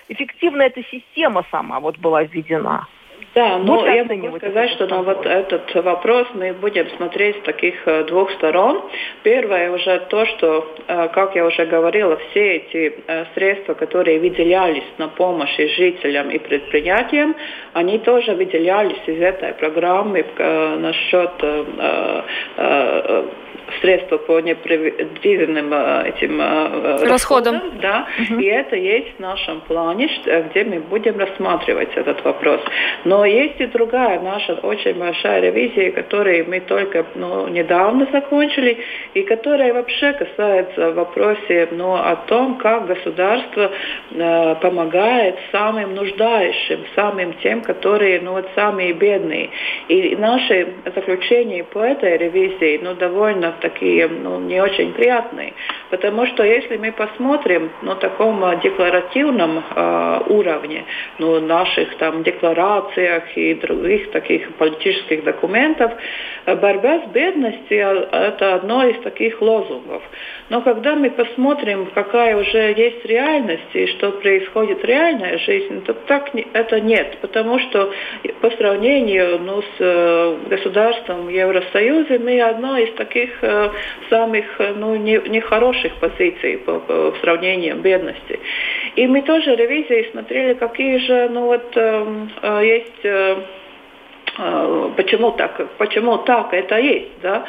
эффективна 0.08 0.62
эта 0.62 0.82
система 0.84 1.46
сама 1.50 1.80
вот 1.80 1.96
была 1.98 2.22
введена? 2.24 2.86
Да, 3.34 3.58
но 3.58 3.86
я 3.86 4.04
могу 4.04 4.36
сказать, 4.38 4.70
что 4.70 4.86
на 4.86 5.02
вот 5.02 5.24
этот 5.26 5.74
вопрос 5.74 6.26
мы 6.34 6.52
будем 6.52 6.88
смотреть 6.96 7.36
с 7.36 7.40
таких 7.42 7.74
э, 7.86 8.04
двух 8.04 8.32
сторон. 8.32 8.82
Первое 9.22 9.70
уже 9.70 10.00
то, 10.08 10.26
что, 10.26 10.66
э, 10.86 11.08
как 11.12 11.36
я 11.36 11.44
уже 11.44 11.66
говорила, 11.66 12.16
все 12.30 12.56
эти 12.56 12.94
э, 13.06 13.24
средства, 13.34 13.74
которые 13.74 14.18
выделялись 14.18 14.84
на 14.96 15.08
помощь 15.08 15.56
жителям 15.56 16.30
и 16.30 16.38
предприятиям, 16.38 17.36
они 17.74 17.98
тоже 17.98 18.34
выделялись 18.34 19.02
из 19.06 19.20
этой 19.20 19.52
программы 19.54 20.24
насчет 20.78 21.30
средства 23.80 24.18
по 24.18 24.40
непредвиденным 24.40 25.72
этим 26.04 26.40
расходам. 26.40 27.10
расходам 27.10 27.60
да, 27.80 28.06
угу. 28.18 28.40
И 28.40 28.46
это 28.46 28.76
есть 28.76 29.16
в 29.16 29.20
нашем 29.20 29.60
плане, 29.62 30.08
где 30.50 30.64
мы 30.64 30.80
будем 30.80 31.18
рассматривать 31.18 31.90
этот 31.94 32.24
вопрос. 32.24 32.60
Но 33.04 33.17
есть 33.24 33.60
и 33.60 33.66
другая 33.66 34.20
наша 34.20 34.54
очень 34.54 34.94
большая 34.94 35.40
ревизия, 35.40 35.92
которую 35.92 36.48
мы 36.48 36.60
только 36.60 37.06
ну, 37.14 37.48
недавно 37.48 38.06
закончили, 38.12 38.78
и 39.14 39.22
которая 39.22 39.72
вообще 39.72 40.12
касается 40.12 40.92
вопроса 40.92 41.68
ну, 41.72 41.94
о 41.94 42.16
том, 42.26 42.58
как 42.58 42.86
государство 42.86 43.70
э, 44.10 44.54
помогает 44.56 45.36
самым 45.52 45.94
нуждающим, 45.94 46.84
самым 46.94 47.34
тем, 47.34 47.62
которые 47.62 48.20
ну, 48.20 48.32
вот 48.32 48.48
самые 48.54 48.92
бедные. 48.92 49.50
И 49.88 50.16
наши 50.16 50.74
заключения 50.94 51.64
по 51.64 51.80
этой 51.80 52.16
ревизии 52.16 52.80
ну, 52.82 52.94
довольно 52.94 53.54
такие 53.60 54.08
ну, 54.08 54.40
не 54.40 54.60
очень 54.60 54.92
приятные. 54.92 55.54
Потому 55.90 56.26
что 56.26 56.42
если 56.42 56.76
мы 56.76 56.92
посмотрим 56.92 57.70
на 57.82 57.94
таком 57.94 58.44
а, 58.44 58.56
декларативном 58.56 59.64
э, 59.74 60.20
уровне, 60.28 60.84
ну, 61.18 61.40
наших 61.40 61.96
там 61.96 62.22
декларациях 63.08 63.36
и 63.36 63.54
других 63.54 64.10
таких 64.10 64.54
политических 64.54 65.24
документов, 65.24 65.92
э, 66.46 66.54
борьба 66.54 67.00
с 67.06 67.10
бедностью– 67.10 68.08
это 68.12 68.54
одно 68.54 68.84
из 68.88 69.00
таких 69.02 69.40
лозунгов. 69.40 70.02
Но 70.50 70.62
когда 70.62 70.94
мы 70.94 71.10
посмотрим, 71.10 71.86
какая 71.94 72.36
уже 72.36 72.74
есть 72.76 73.04
реальность 73.04 73.74
и 73.74 73.86
что 73.86 74.12
происходит 74.12 74.84
реальная 74.84 75.38
жизнь, 75.38 75.84
то 75.84 75.94
так 75.94 76.30
это 76.52 76.80
нет. 76.80 77.18
Потому 77.20 77.58
что 77.58 77.92
по 78.40 78.50
сравнению 78.50 79.38
ну, 79.40 79.62
с 79.62 79.76
э, 79.78 80.36
государством 80.48 81.28
Евросоюза 81.28 82.18
мы 82.18 82.40
одно 82.40 82.78
из 82.78 82.94
таких 82.94 83.30
э, 83.42 83.70
самых 84.10 84.44
ну, 84.76 84.94
нехороших 84.96 85.92
не 85.92 86.00
позиций 86.00 86.58
по, 86.58 86.80
по, 86.80 87.12
в 87.12 87.18
сравнении 87.20 87.72
бедности. 87.72 88.38
И 88.98 89.06
мы 89.06 89.22
тоже 89.22 89.54
ревизией 89.54 90.10
смотрели, 90.10 90.54
какие 90.54 90.98
же 90.98 91.28
ну, 91.30 91.46
вот, 91.46 91.76
эм, 91.76 92.32
э, 92.42 92.62
есть 92.64 93.04
э, 93.04 93.36
а, 94.40 94.92
почему 94.96 95.30
так, 95.32 95.60
почему 95.78 96.18
так 96.18 96.52
это 96.52 96.78
есть, 96.78 97.20
да. 97.22 97.44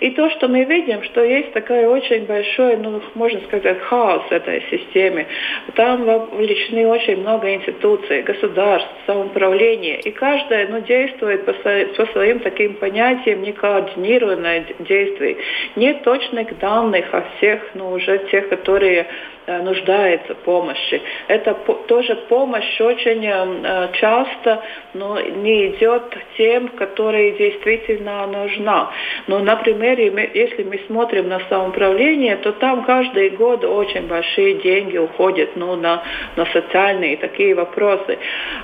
И 0.00 0.10
то, 0.12 0.30
что 0.30 0.48
мы 0.48 0.64
видим, 0.64 1.02
что 1.02 1.22
есть 1.22 1.52
такой 1.52 1.84
очень 1.84 2.24
большой, 2.24 2.78
ну, 2.78 3.02
можно 3.14 3.40
сказать, 3.48 3.80
хаос 3.80 4.22
в 4.30 4.32
этой 4.32 4.62
системе. 4.70 5.26
Там 5.74 6.04
вовлечены 6.04 6.86
очень 6.86 7.20
много 7.20 7.52
институций, 7.52 8.22
государств, 8.22 8.88
самоуправления, 9.06 9.96
и 9.96 10.10
каждая, 10.10 10.68
ну, 10.68 10.80
действует 10.80 11.44
по, 11.44 11.52
по 11.52 12.12
своим 12.12 12.40
таким 12.40 12.74
понятиям 12.74 13.42
некоординированное 13.42 14.64
действие. 14.78 15.36
Нет 15.76 16.02
точных 16.02 16.58
данных 16.58 17.12
о 17.12 17.24
всех, 17.36 17.60
ну, 17.74 17.90
уже 17.90 18.18
тех, 18.30 18.48
которые 18.48 19.06
Э, 19.43 19.43
нуждается 19.46 20.34
в 20.34 20.38
помощи. 20.38 21.02
Это 21.28 21.54
тоже 21.86 22.16
помощь 22.28 22.80
очень 22.80 23.24
э, 23.26 23.88
часто 23.94 24.62
но 24.94 25.20
не 25.20 25.68
идет 25.68 26.02
тем, 26.36 26.68
которые 26.68 27.32
действительно 27.32 28.26
нужна. 28.26 28.90
Но, 29.26 29.40
например, 29.40 29.98
если 29.98 30.62
мы 30.62 30.80
смотрим 30.86 31.28
на 31.28 31.40
самоуправление, 31.48 32.36
то 32.36 32.52
там 32.52 32.84
каждый 32.84 33.30
год 33.30 33.64
очень 33.64 34.06
большие 34.06 34.54
деньги 34.54 34.96
уходят 34.96 35.56
ну, 35.56 35.74
на, 35.76 36.02
на 36.36 36.46
социальные 36.46 37.16
такие 37.16 37.54
вопросы. 37.54 38.18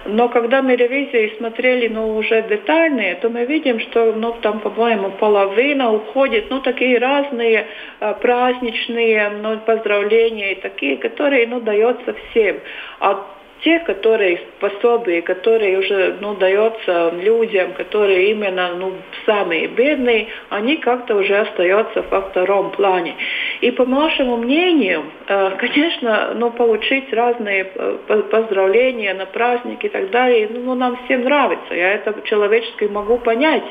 Но 0.06 0.28
когда 0.28 0.62
мы 0.62 0.76
ревизии 0.76 1.36
смотрели, 1.36 1.88
ну, 1.88 2.16
уже 2.16 2.42
детальные, 2.42 3.16
то 3.16 3.28
мы 3.28 3.44
видим, 3.44 3.80
что, 3.80 4.12
ну, 4.12 4.36
там, 4.40 4.60
по-моему, 4.60 5.10
половина 5.18 5.92
уходит, 5.92 6.46
ну, 6.50 6.60
такие 6.60 6.98
разные 6.98 7.66
э, 8.00 8.14
праздничные, 8.20 9.30
ну, 9.42 9.58
поздравления, 9.58 10.54
такие, 10.70 10.96
которые, 10.96 11.46
ну, 11.46 11.60
дается 11.60 12.14
всем. 12.30 12.60
А 13.00 13.26
те, 13.62 13.78
которые 13.80 14.40
пособия, 14.58 15.22
которые 15.22 15.78
уже 15.78 16.16
ну, 16.20 16.34
дается 16.34 17.10
людям, 17.10 17.72
которые 17.72 18.30
именно 18.30 18.74
ну, 18.74 18.94
самые 19.26 19.66
бедные, 19.66 20.28
они 20.48 20.76
как-то 20.78 21.16
уже 21.16 21.36
остаются 21.36 22.02
во 22.10 22.22
втором 22.22 22.70
плане. 22.70 23.14
И 23.60 23.70
по 23.72 23.84
нашему 23.84 24.38
мнению, 24.38 25.04
э, 25.26 25.50
конечно, 25.58 26.32
ну, 26.34 26.50
получить 26.50 27.12
разные 27.12 27.70
э, 27.74 28.22
поздравления 28.30 29.12
на 29.12 29.26
праздники 29.26 29.86
и 29.86 29.88
так 29.90 30.10
далее, 30.10 30.48
ну, 30.50 30.74
нам 30.74 30.98
всем 31.04 31.24
нравится, 31.24 31.74
я 31.74 31.92
это 31.92 32.14
человечески 32.24 32.84
могу 32.84 33.18
понять, 33.18 33.64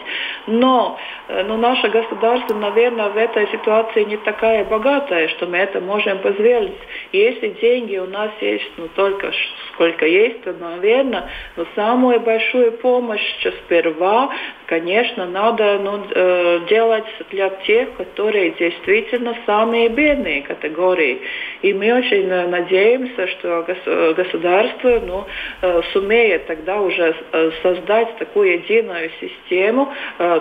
но 0.45 0.99
э, 1.27 1.43
ну, 1.43 1.57
наше 1.57 1.87
государство, 1.89 2.53
наверное, 2.55 3.09
в 3.09 3.17
этой 3.17 3.47
ситуации 3.47 4.03
не 4.03 4.17
такая 4.17 4.63
богатая, 4.63 5.27
что 5.29 5.47
мы 5.47 5.57
это 5.57 5.81
можем 5.81 6.19
позволить. 6.19 6.77
Если 7.11 7.49
деньги 7.61 7.97
у 7.97 8.05
нас 8.05 8.29
есть 8.41 8.71
ну, 8.77 8.89
только 8.95 9.31
сколько 9.73 10.05
есть, 10.05 10.43
то, 10.43 10.53
наверное, 10.53 11.29
но 11.55 11.65
самую 11.75 12.19
большую 12.19 12.73
помощь 12.73 13.21
сперва, 13.65 14.29
конечно, 14.67 15.25
надо 15.25 15.79
ну, 15.79 16.65
делать 16.67 17.05
для 17.31 17.49
тех, 17.49 17.95
которые 17.95 18.51
действительно 18.51 19.35
самые 19.79 19.89
бедные 19.89 20.41
категории. 20.41 21.21
И 21.61 21.73
мы 21.73 21.93
очень 21.93 22.27
надеемся, 22.27 23.27
что 23.27 23.65
государство 24.15 25.01
ну, 25.05 25.25
э, 25.61 25.81
сумеет 25.93 26.47
тогда 26.47 26.79
уже 26.81 27.15
э, 27.31 27.51
создать 27.63 28.17
такую 28.17 28.53
единую 28.53 29.09
систему, 29.19 29.93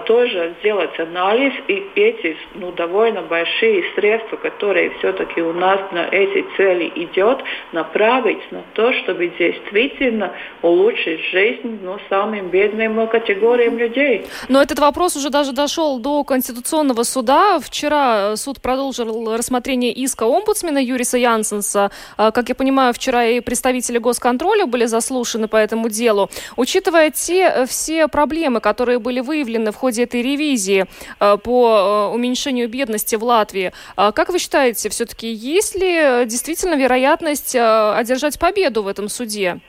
тоже 0.07 0.55
сделать 0.61 0.99
анализ 0.99 1.53
и 1.69 1.83
эти 1.95 2.37
ну, 2.55 2.73
довольно 2.73 3.23
большие 3.23 3.85
средства, 3.95 4.37
которые 4.37 4.91
все-таки 4.99 5.41
у 5.41 5.53
нас 5.53 5.81
на 5.93 6.07
эти 6.11 6.45
цели 6.57 6.91
идет, 6.95 7.39
направить 7.73 8.53
на 8.53 8.63
то, 8.75 8.93
чтобы 8.95 9.29
действительно 9.39 10.33
улучшить 10.63 11.21
жизнь 11.33 11.79
ну, 11.83 11.99
самым 12.09 12.49
бедным 12.49 13.07
категориям 13.09 13.79
людей. 13.79 14.27
Но 14.49 14.63
этот 14.63 14.79
вопрос 14.79 15.17
уже 15.17 15.31
даже 15.31 15.53
дошел 15.53 15.99
до 15.99 16.25
Конституционного 16.25 17.03
суда. 17.03 17.59
Вчера 17.61 18.37
суд 18.37 18.61
продолжил 18.61 19.28
рассмотрение 19.37 19.93
иска 19.93 20.25
омбудсмена 20.25 20.79
Юриса 20.79 21.19
Янсенса. 21.19 21.91
А, 22.17 22.31
как 22.31 22.49
я 22.49 22.55
понимаю, 22.55 22.95
вчера 22.95 23.25
и 23.25 23.41
представители 23.41 23.99
госконтроля 23.99 24.67
были 24.67 24.87
заслушаны 24.87 25.49
по 25.49 25.57
этому 25.57 25.89
делу. 25.89 26.31
Учитывая 26.57 27.11
те 27.11 27.43
э, 27.49 27.67
все 27.67 28.09
проблемы, 28.09 28.61
которые 28.61 28.99
были 28.99 29.21
выявлены 29.21 29.73
в 29.73 29.77
ходе 29.77 30.05
этой 30.05 30.23
ревизии 30.23 30.87
э, 31.21 31.37
по 31.43 32.09
э, 32.11 32.15
уменьшению 32.15 32.69
бедности 32.69 33.17
в 33.17 33.25
Латвии, 33.25 33.73
как 33.97 34.29
вы 34.29 34.39
считаете, 34.39 34.89
все-таки 34.89 35.31
есть 35.31 35.75
ли 35.75 36.25
действительно 36.27 36.75
вероятность 36.75 37.55
одержать 37.55 38.39
победу 38.39 38.83
в 38.83 38.89
этом 38.89 39.09
суде? 39.09 39.61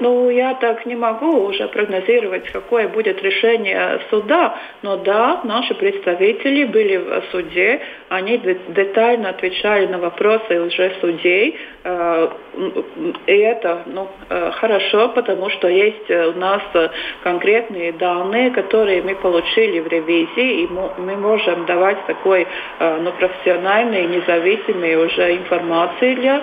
Ну, 0.00 0.30
я 0.30 0.54
так 0.54 0.86
не 0.86 0.94
могу 0.94 1.46
уже 1.46 1.66
прогнозировать, 1.68 2.50
какое 2.50 2.88
будет 2.88 3.22
решение 3.22 4.00
суда, 4.10 4.56
но 4.82 4.96
да, 4.96 5.40
наши 5.44 5.74
представители 5.74 6.64
были 6.64 6.96
в 6.96 7.22
суде, 7.32 7.80
они 8.08 8.38
детально 8.68 9.30
отвечали 9.30 9.86
на 9.86 9.98
вопросы 9.98 10.60
уже 10.60 10.92
судей, 11.00 11.56
э, 11.84 12.28
и 13.26 13.32
это 13.32 13.82
ну, 13.86 14.08
э, 14.28 14.50
хорошо, 14.52 15.08
потому 15.08 15.50
что 15.50 15.68
есть 15.68 16.10
у 16.10 16.38
нас 16.38 16.62
конкретные 17.22 17.92
данные, 17.92 18.50
которые 18.50 19.02
мы 19.02 19.14
получили 19.16 19.80
в 19.80 19.88
ревизии, 19.88 20.62
и 20.62 20.68
мы 20.68 21.16
можем 21.16 21.66
давать 21.66 22.04
такой 22.06 22.46
э, 22.78 22.98
ну, 23.00 23.12
профессиональной, 23.12 24.06
независимой 24.06 24.94
уже 25.06 25.36
информации 25.36 26.14
для 26.14 26.42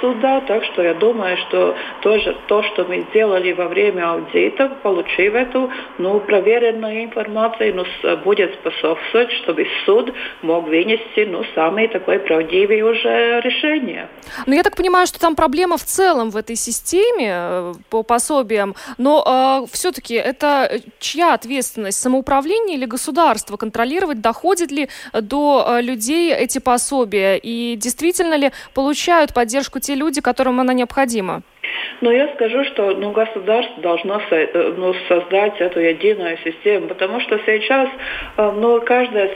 суда, 0.00 0.42
так 0.46 0.64
что 0.64 0.82
я 0.82 0.94
думаю, 0.94 1.36
что 1.38 1.74
тоже 2.00 2.36
то, 2.46 2.62
что 2.62 2.83
мы 2.84 3.06
сделали 3.10 3.52
во 3.52 3.68
время 3.68 4.10
аудита, 4.10 4.68
получив 4.82 5.34
эту 5.34 5.70
ну, 5.98 6.20
проверенную 6.20 7.04
информацию, 7.04 7.74
ну, 7.74 8.16
будет 8.24 8.54
способствовать, 8.54 9.32
чтобы 9.42 9.66
суд 9.84 10.12
мог 10.42 10.66
вынести 10.66 11.26
ну, 11.26 11.44
самые 11.54 11.88
такое 11.88 12.18
правдивые 12.18 12.84
уже 12.84 13.40
решения. 13.40 14.08
Но 14.46 14.54
я 14.54 14.62
так 14.62 14.76
понимаю, 14.76 15.06
что 15.06 15.18
там 15.20 15.34
проблема 15.34 15.76
в 15.76 15.84
целом 15.84 16.30
в 16.30 16.36
этой 16.36 16.56
системе 16.56 17.30
э, 17.30 17.72
по 17.90 18.02
пособиям, 18.02 18.74
но 18.98 19.64
э, 19.64 19.72
все-таки 19.72 20.14
это 20.14 20.80
чья 20.98 21.34
ответственность? 21.34 22.00
Самоуправление 22.00 22.76
или 22.76 22.86
государство 22.86 23.56
контролировать, 23.56 24.20
доходит 24.20 24.70
ли 24.70 24.88
до 25.12 25.64
э, 25.66 25.82
людей 25.82 26.32
эти 26.32 26.58
пособия 26.58 27.36
и 27.36 27.76
действительно 27.76 28.34
ли 28.34 28.50
получают 28.74 29.34
поддержку 29.34 29.80
те 29.80 29.94
люди, 29.94 30.20
которым 30.20 30.60
она 30.60 30.72
необходима? 30.72 31.42
Но 32.00 32.12
я 32.12 32.28
скажу, 32.34 32.64
что 32.64 32.92
ну, 32.92 33.10
государство 33.12 33.82
должно 33.82 34.20
э, 34.30 34.74
ну, 34.76 34.94
создать 35.08 35.60
эту 35.60 35.80
единую 35.80 36.38
систему, 36.38 36.88
потому 36.88 37.20
что 37.20 37.38
сейчас 37.46 37.88
э, 38.36 38.52
ну, 38.56 38.80
каждое 38.82 39.30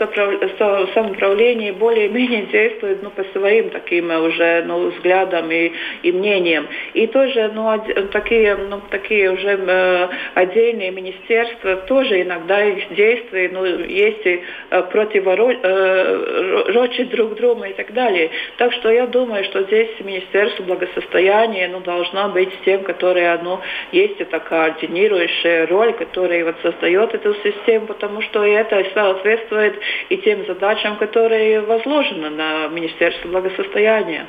самоуправление 0.94 1.72
более-менее 1.72 2.42
действует 2.52 3.02
ну, 3.02 3.10
по 3.10 3.24
своим 3.32 3.70
таким 3.70 4.10
уже 4.10 4.64
ну, 4.66 4.90
взглядам 4.90 5.50
и, 5.50 5.72
и 6.02 6.12
мнениям. 6.12 6.66
И 6.94 7.06
тоже 7.06 7.50
ну, 7.54 7.82
такие, 8.12 8.56
ну, 8.56 8.80
такие 8.90 9.30
уже 9.30 9.48
э, 9.48 10.08
отдельные 10.34 10.90
министерства 10.90 11.76
тоже 11.76 12.22
иногда 12.22 12.64
их 12.64 12.94
действия 12.94 13.50
ну, 13.52 13.64
есть 13.64 14.26
и 14.26 14.42
противоречат 14.90 17.10
друг 17.10 17.34
другу 17.34 17.64
и 17.64 17.72
так 17.72 17.92
далее. 17.92 18.30
Так 18.56 18.72
что 18.74 18.90
я 18.90 19.06
думаю, 19.06 19.44
что 19.44 19.62
здесь 19.64 19.90
Министерство 20.00 20.62
благосостояния 20.64 21.68
ну, 21.68 21.80
должно 21.80 22.27
быть 22.28 22.50
тем, 22.64 22.82
которое 22.82 23.34
оно 23.34 23.60
есть 23.92 24.20
это 24.20 24.40
координирующая 24.40 25.66
роль, 25.66 25.92
которая 25.92 26.44
вот 26.44 26.56
создает 26.62 27.14
эту 27.14 27.34
систему, 27.42 27.86
потому 27.86 28.22
что 28.22 28.44
это 28.44 28.84
соответствует 28.94 29.78
и 30.08 30.16
тем 30.18 30.46
задачам, 30.46 30.96
которые 30.96 31.60
возложены 31.60 32.30
на 32.30 32.68
Министерство 32.68 33.28
благосостояния. 33.28 34.26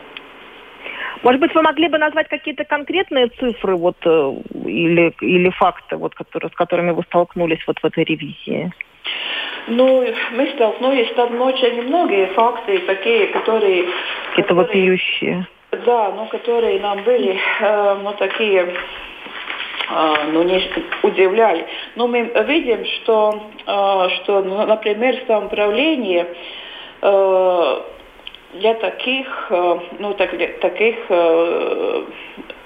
Может 1.24 1.42
быть, 1.42 1.54
вы 1.54 1.62
могли 1.62 1.90
бы 1.90 1.98
назвать 1.98 2.30
какие-то 2.30 2.64
конкретные 2.64 3.28
цифры 3.28 3.76
вот, 3.76 3.98
э, 4.06 4.34
или, 4.66 5.14
или 5.20 5.50
факты, 5.50 5.98
вот, 5.98 6.16
которые, 6.16 6.50
с 6.50 6.56
которыми 6.56 6.92
вы 6.92 7.04
столкнулись 7.04 7.60
вот 7.68 7.80
в 7.80 7.86
этой 7.86 8.06
ревизии? 8.06 8.72
Ну, 9.68 10.06
мы 10.32 10.48
столкнулись 10.56 11.12
там 11.16 11.40
очень 11.42 11.84
многие 11.84 12.28
факты, 12.28 12.80
такие, 12.80 13.28
которые... 13.28 13.86
Какие-то 14.30 14.56
вопиющие. 14.56 15.46
Да, 15.72 16.12
ну, 16.16 16.26
которые 16.26 16.80
нам 16.80 17.04
были, 17.04 17.40
э, 17.62 17.98
ну, 18.02 18.14
такие, 18.14 18.74
э, 19.90 20.16
ну, 20.32 20.42
не 20.42 20.64
удивляли. 21.04 21.64
Но 21.96 22.08
мы 22.08 22.24
видим, 22.48 22.84
что, 22.86 23.40
э, 23.68 24.10
что 24.16 24.42
ну, 24.42 24.66
например, 24.66 25.22
самоуправление 25.28 26.26
э, 27.02 27.82
для 28.54 28.74
таких, 28.74 29.52
ну, 30.00 30.16
так, 30.16 30.36
для 30.36 30.48
таких 30.54 30.96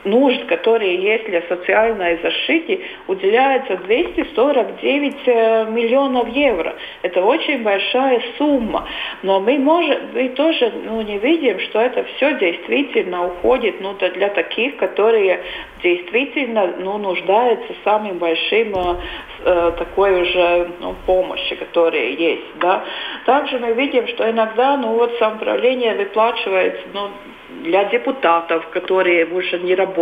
нужд, 0.06 0.46
которые 0.46 0.96
есть 0.96 1.26
для 1.26 1.42
социальной 1.44 2.18
защиты, 2.22 2.82
уделяется 3.08 3.78
249 3.78 5.16
э, 5.26 5.66
миллионов 5.70 6.28
евро. 6.30 6.76
Это 7.02 7.22
очень 7.22 7.64
большая 7.64 8.22
сумма. 8.38 8.88
Но 9.22 9.40
мы, 9.40 9.58
можем, 9.58 9.98
мы 10.14 10.30
тоже 10.30 10.72
ну, 10.86 11.02
не 11.02 11.18
видим, 11.18 11.60
что 11.60 11.80
это 11.80 12.04
все 12.16 12.38
действительно 12.38 13.28
уходит 13.28 13.82
ну, 13.82 13.94
для 13.94 14.30
таких, 14.30 14.78
которые 14.78 15.42
действительно 15.82 16.74
ну, 16.80 16.98
нуждаются 16.98 17.74
самым 17.84 18.18
большим 18.18 18.74
э, 18.76 18.96
э, 19.46 19.72
такой 19.78 20.22
уже 20.22 20.72
ну, 20.80 20.96
помощи, 21.06 21.56
которая 21.56 22.10
есть. 22.10 22.44
Да. 22.60 22.84
Также 23.26 23.60
мы 23.60 23.74
видим, 23.74 24.08
что 24.08 24.30
иногда 24.30 24.78
ну, 24.78 24.94
вот 24.94 25.14
самоуправление 25.20 25.96
выплачивает 25.96 26.80
ну, 26.94 27.10
для 27.64 27.86
депутатов, 27.86 28.68
которые 28.70 29.26
уже 29.26 29.60
не 29.60 29.76
работают, 29.76 29.93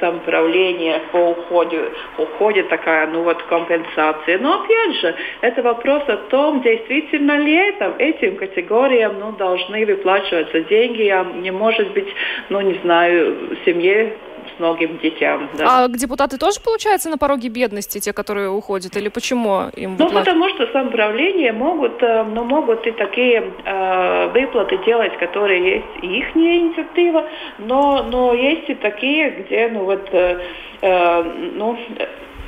самоуправление 0.00 1.00
по 1.12 1.30
уходу, 1.30 1.76
уходе 2.18 2.62
такая, 2.64 3.06
ну 3.08 3.22
вот, 3.22 3.42
компенсация. 3.44 4.38
Но 4.38 4.62
опять 4.62 4.96
же, 5.00 5.14
это 5.40 5.62
вопрос 5.62 6.02
о 6.08 6.16
том, 6.28 6.62
действительно 6.62 7.38
ли 7.38 7.54
это, 7.54 7.94
этим 7.98 8.36
категориям, 8.36 9.18
ну, 9.20 9.32
должны 9.32 9.84
выплачиваться 9.86 10.60
деньги, 10.60 11.08
а 11.08 11.24
не 11.24 11.50
может 11.50 11.92
быть, 11.92 12.08
ну, 12.48 12.60
не 12.60 12.74
знаю, 12.82 13.56
семье 13.64 14.14
многим 14.58 14.98
детям. 14.98 15.48
Да. 15.58 15.84
А 15.84 15.88
депутаты 15.88 16.38
тоже, 16.38 16.60
получается, 16.60 17.10
на 17.10 17.18
пороге 17.18 17.48
бедности, 17.48 18.00
те, 18.00 18.12
которые 18.12 18.50
уходят, 18.50 18.96
или 18.96 19.08
почему 19.08 19.68
им 19.76 19.96
Ну, 19.98 20.10
потому 20.10 20.48
что 20.50 20.66
самоуправление 20.72 21.52
могут, 21.52 22.02
э, 22.02 22.24
ну, 22.24 22.44
могут 22.44 22.86
и 22.86 22.92
такие 22.92 23.52
э, 23.64 24.28
выплаты 24.28 24.78
делать, 24.84 25.16
которые 25.18 25.76
есть 25.76 26.04
их 26.04 26.36
инициатива, 26.36 27.24
но, 27.58 28.02
но 28.02 28.34
есть 28.34 28.68
и 28.68 28.74
такие, 28.74 29.30
где, 29.30 29.68
ну, 29.68 29.84
вот, 29.84 30.08
э, 30.12 30.38
э 30.82 31.22
ну, 31.56 31.78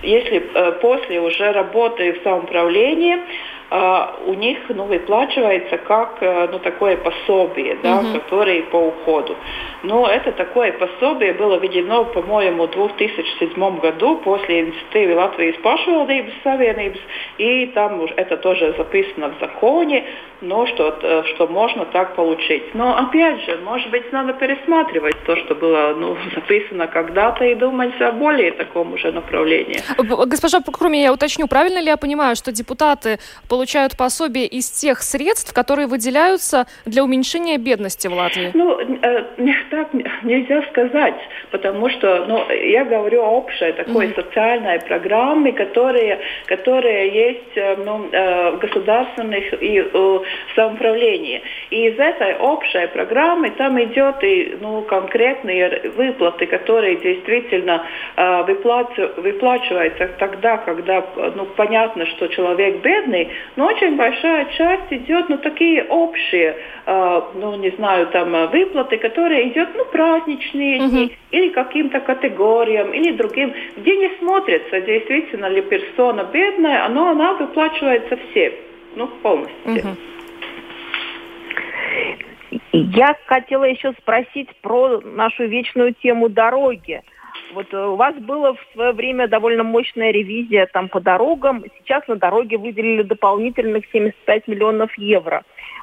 если 0.02 0.50
э, 0.54 0.72
после 0.80 1.20
уже 1.20 1.52
работы 1.52 2.12
в 2.12 2.22
самоуправлении, 2.22 3.18
у 3.70 4.34
них 4.34 4.58
ну, 4.68 4.84
выплачивается 4.84 5.78
как 5.78 6.18
э, 6.20 6.48
ну, 6.52 6.58
такое 6.60 6.96
пособие, 6.96 7.76
да, 7.82 7.98
угу. 7.98 8.12
которое 8.12 8.62
по 8.62 8.76
уходу. 8.76 9.36
Но 9.82 10.06
это 10.06 10.32
такое 10.32 10.72
пособие 10.72 11.32
было 11.32 11.58
введено, 11.58 12.04
по-моему, 12.04 12.66
в 12.66 12.70
2007 12.70 13.78
году 13.78 14.18
после 14.18 14.60
инициативы 14.60 15.16
Латвijas 15.16 15.56
pašvaldības 15.62 16.42
savienības, 16.44 17.00
и 17.38 17.66
там 17.74 18.00
это 18.16 18.36
тоже 18.36 18.74
записано 18.76 19.30
в 19.30 19.40
законе, 19.40 20.04
но 20.40 20.66
что, 20.66 20.98
э, 21.02 21.22
что 21.34 21.46
можно 21.48 21.86
так 21.86 22.14
получить. 22.14 22.74
Но 22.74 22.96
опять 22.96 23.44
же, 23.44 23.58
может 23.64 23.90
быть, 23.90 24.12
надо 24.12 24.32
пересматривать 24.34 25.16
то, 25.24 25.36
что 25.36 25.54
было 25.54 25.94
ну, 25.96 26.16
записано 26.34 26.86
когда-то 26.86 27.44
и 27.44 27.54
думать 27.54 28.00
о 28.00 28.12
более 28.12 28.52
таком 28.52 28.92
уже 28.92 29.12
направлении. 29.12 29.80
Госпожа 30.26 30.60
Круми, 30.60 31.02
я 31.02 31.12
уточню, 31.12 31.48
правильно 31.48 31.78
ли 31.78 31.86
я 31.86 31.96
понимаю, 31.96 32.36
что 32.36 32.52
депутаты 32.52 33.18
получают 33.56 33.96
пособие 33.96 34.46
из 34.46 34.68
тех 34.70 35.00
средств, 35.00 35.54
которые 35.54 35.86
выделяются 35.86 36.66
для 36.84 37.02
уменьшения 37.02 37.56
бедности 37.56 38.06
в 38.06 38.12
Латвии? 38.12 38.50
Ну, 38.52 38.78
э, 38.78 39.24
так 39.70 39.88
нельзя 40.22 40.62
сказать, 40.70 41.14
потому 41.50 41.88
что 41.88 42.26
ну, 42.28 42.50
я 42.52 42.84
говорю 42.84 43.22
о 43.22 43.30
общей 43.30 43.72
такой 43.72 44.08
mm-hmm. 44.08 44.14
социальной 44.14 44.78
программе, 44.80 45.52
которые, 45.52 46.20
которые 46.44 47.28
есть 47.28 47.56
э, 47.56 47.76
ну, 47.76 48.10
э, 48.12 48.50
в 48.50 48.58
государственных 48.58 49.44
и 49.62 49.84
самоуправлении. 50.54 51.40
И 51.70 51.88
из 51.88 51.98
этой 51.98 52.36
общей 52.36 52.86
программы 52.88 53.50
там 53.52 53.82
идет 53.82 54.22
и 54.22 54.58
ну, 54.60 54.82
конкретные 54.82 55.90
выплаты, 55.96 56.44
которые 56.44 56.96
действительно 56.96 57.86
выплачиваются 58.16 60.08
тогда, 60.18 60.58
когда 60.58 61.04
ну, 61.34 61.46
понятно, 61.56 62.04
что 62.06 62.26
человек 62.28 62.82
бедный, 62.82 63.30
но 63.54 63.66
очень 63.66 63.96
большая 63.96 64.46
часть 64.56 64.92
идет, 64.92 65.28
ну, 65.28 65.38
такие 65.38 65.84
общие, 65.84 66.56
э, 66.86 67.22
ну, 67.34 67.56
не 67.56 67.70
знаю, 67.70 68.08
там, 68.08 68.34
э, 68.34 68.46
выплаты, 68.48 68.98
которые 68.98 69.48
идет, 69.48 69.68
ну, 69.74 69.84
праздничные 69.86 70.78
дни, 70.78 71.04
uh-huh. 71.06 71.16
или 71.30 71.48
каким-то 71.50 72.00
категориям, 72.00 72.92
или 72.92 73.12
другим, 73.12 73.54
где 73.76 73.96
не 73.96 74.10
смотрится, 74.18 74.80
действительно 74.80 75.46
ли 75.46 75.62
персона 75.62 76.24
бедная, 76.32 76.88
но 76.88 77.10
она 77.10 77.34
выплачивается 77.34 78.16
всем, 78.16 78.52
ну, 78.96 79.06
полностью. 79.22 79.54
Uh-huh. 79.66 79.96
Я 82.72 83.16
хотела 83.26 83.64
еще 83.64 83.92
спросить 84.00 84.48
про 84.60 85.00
нашу 85.00 85.46
вечную 85.46 85.94
тему 85.94 86.28
дороги. 86.28 87.02
Вот 87.54 87.72
э, 87.72 87.86
у 87.86 87.96
вас 87.96 88.14
было 88.16 88.54
в 88.54 88.72
свое 88.72 88.92
время 88.92 89.28
довольно 89.28 89.62
мощная 89.62 90.10
ревизия 90.10 90.66
там 90.66 90.88
по 90.88 91.00
дорогам. 91.00 91.64
Сейчас 91.78 92.06
на 92.08 92.16
дороге 92.16 92.58
выделили 92.58 93.02
дополнительных 93.02 93.84
75 93.92 94.48
миллионов 94.48 94.96
евро. 94.98 95.42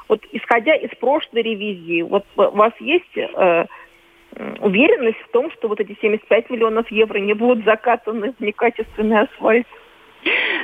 Вот 0.10 0.24
исходя 0.32 0.76
из 0.76 0.90
прошлой 1.00 1.44
ревизии, 1.44 2.02
вот 2.02 2.26
у 2.36 2.58
вас 2.58 2.74
есть 2.80 3.18
э, 3.18 3.66
уверенность 4.60 5.20
в 5.20 5.32
том, 5.32 5.52
что 5.52 5.68
вот 5.68 5.80
эти 5.80 5.98
75 6.02 6.50
миллионов 6.50 6.92
евро 6.92 7.18
не 7.20 7.34
будут 7.34 7.66
закатаны 7.66 8.34
в 8.38 8.42
некачественный 8.42 9.22
асфальт? 9.22 9.68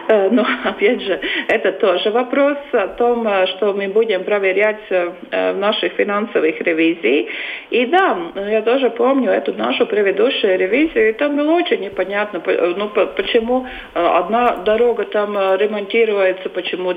Э, 0.10 0.30
но, 0.32 0.46
опять 0.64 1.02
же, 1.02 1.20
это 1.48 1.72
тоже 1.74 2.10
вопрос 2.10 2.58
о 2.74 2.88
том, 2.88 3.28
э, 3.28 3.46
что 3.48 3.74
мы 3.74 3.88
будем 3.88 4.24
проверять 4.24 4.82
э, 4.90 5.12
в 5.54 5.58
наших 5.58 5.94
финансовых 5.94 6.60
ревизиях. 6.62 7.28
И 7.70 7.86
да, 7.86 8.18
я 8.36 8.62
тоже 8.64 8.90
помню 8.90 9.32
эту 9.32 9.54
нашу 9.54 9.86
предыдущую 9.86 10.58
ревизию, 10.58 11.10
и 11.10 11.14
там 11.14 11.38
было 11.38 11.52
очень 11.52 11.82
непонятно, 11.82 12.42
ну, 12.46 12.90
почему 12.90 13.68
одна 13.94 14.58
дорога 14.58 15.06
там 15.06 15.38
ремонтируется, 15.56 16.50
почему 16.50 16.94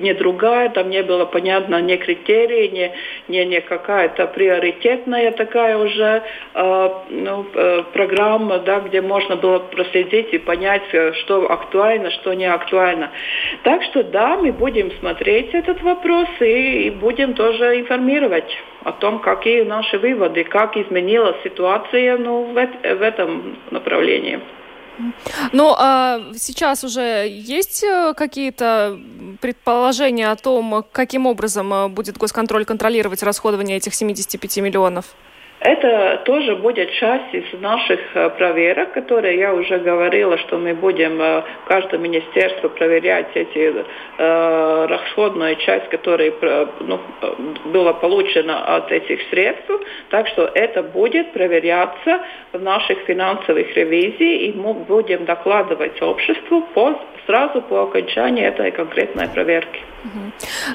не 0.00 0.14
другая, 0.14 0.70
там 0.70 0.88
не 0.88 1.02
было 1.02 1.26
понятно 1.26 1.80
ни 1.82 1.96
критерии, 1.96 2.68
ни, 2.68 2.92
ни, 3.28 3.44
ни 3.44 3.60
какая-то 3.60 4.26
приоритетная 4.28 5.32
такая 5.32 5.76
уже 5.76 6.22
ну, 6.54 7.46
программа, 7.92 8.58
да, 8.60 8.80
где 8.80 9.02
можно 9.02 9.36
было 9.36 9.58
проследить 9.58 10.32
и 10.32 10.38
понять, 10.38 10.82
что 11.20 11.50
актуально, 11.50 12.10
что 12.10 12.32
не 12.32 12.46
актуально. 12.54 13.10
Так 13.62 13.82
что 13.84 14.02
да, 14.02 14.36
мы 14.36 14.52
будем 14.52 14.90
смотреть 14.98 15.54
этот 15.54 15.82
вопрос 15.82 16.28
и, 16.40 16.86
и 16.86 16.90
будем 16.90 17.34
тоже 17.34 17.80
информировать 17.80 18.50
о 18.84 18.92
том, 18.92 19.20
какие 19.20 19.62
наши 19.62 19.98
выводы, 19.98 20.44
как 20.44 20.76
изменилась 20.76 21.36
ситуация 21.42 22.16
ну, 22.18 22.44
в, 22.44 22.54
в 22.54 23.02
этом 23.02 23.58
направлении. 23.70 24.40
Ну, 25.52 25.74
а 25.76 26.20
сейчас 26.36 26.84
уже 26.84 27.26
есть 27.28 27.82
э, 27.82 28.14
какие-то 28.16 28.98
предположения 29.40 30.30
о 30.30 30.36
том, 30.36 30.84
каким 30.92 31.26
образом 31.26 31.72
э, 31.74 31.88
будет 31.88 32.16
госконтроль 32.16 32.64
контролировать 32.64 33.22
расходование 33.22 33.78
этих 33.78 33.94
75 33.94 34.58
миллионов? 34.58 35.06
Это 35.64 36.20
тоже 36.26 36.56
будет 36.56 36.90
часть 36.90 37.32
из 37.32 37.58
наших 37.58 37.98
э, 38.12 38.28
проверок, 38.36 38.92
которые 38.92 39.38
я 39.38 39.54
уже 39.54 39.78
говорила, 39.78 40.36
что 40.36 40.58
мы 40.58 40.74
будем 40.74 41.18
э, 41.22 41.40
в 41.64 41.68
каждом 41.68 42.02
министерстве 42.02 42.68
проверять 42.68 43.28
эти 43.32 43.72
э, 43.72 44.86
расходную 44.86 45.56
часть, 45.56 45.88
которая 45.88 46.34
э, 46.38 46.66
ну, 46.80 47.00
была 47.72 47.94
получена 47.94 48.76
от 48.76 48.92
этих 48.92 49.22
средств. 49.30 49.70
Так 50.10 50.28
что 50.28 50.50
это 50.54 50.82
будет 50.82 51.32
проверяться 51.32 52.20
в 52.52 52.60
наших 52.60 52.98
финансовых 53.06 53.74
ревизиях, 53.74 54.42
и 54.42 54.52
мы 54.58 54.74
будем 54.74 55.24
докладывать 55.24 56.02
обществу 56.02 56.60
по, 56.74 57.00
сразу 57.24 57.62
по 57.62 57.84
окончании 57.84 58.44
этой 58.44 58.70
конкретной 58.70 59.28
проверки. 59.28 59.93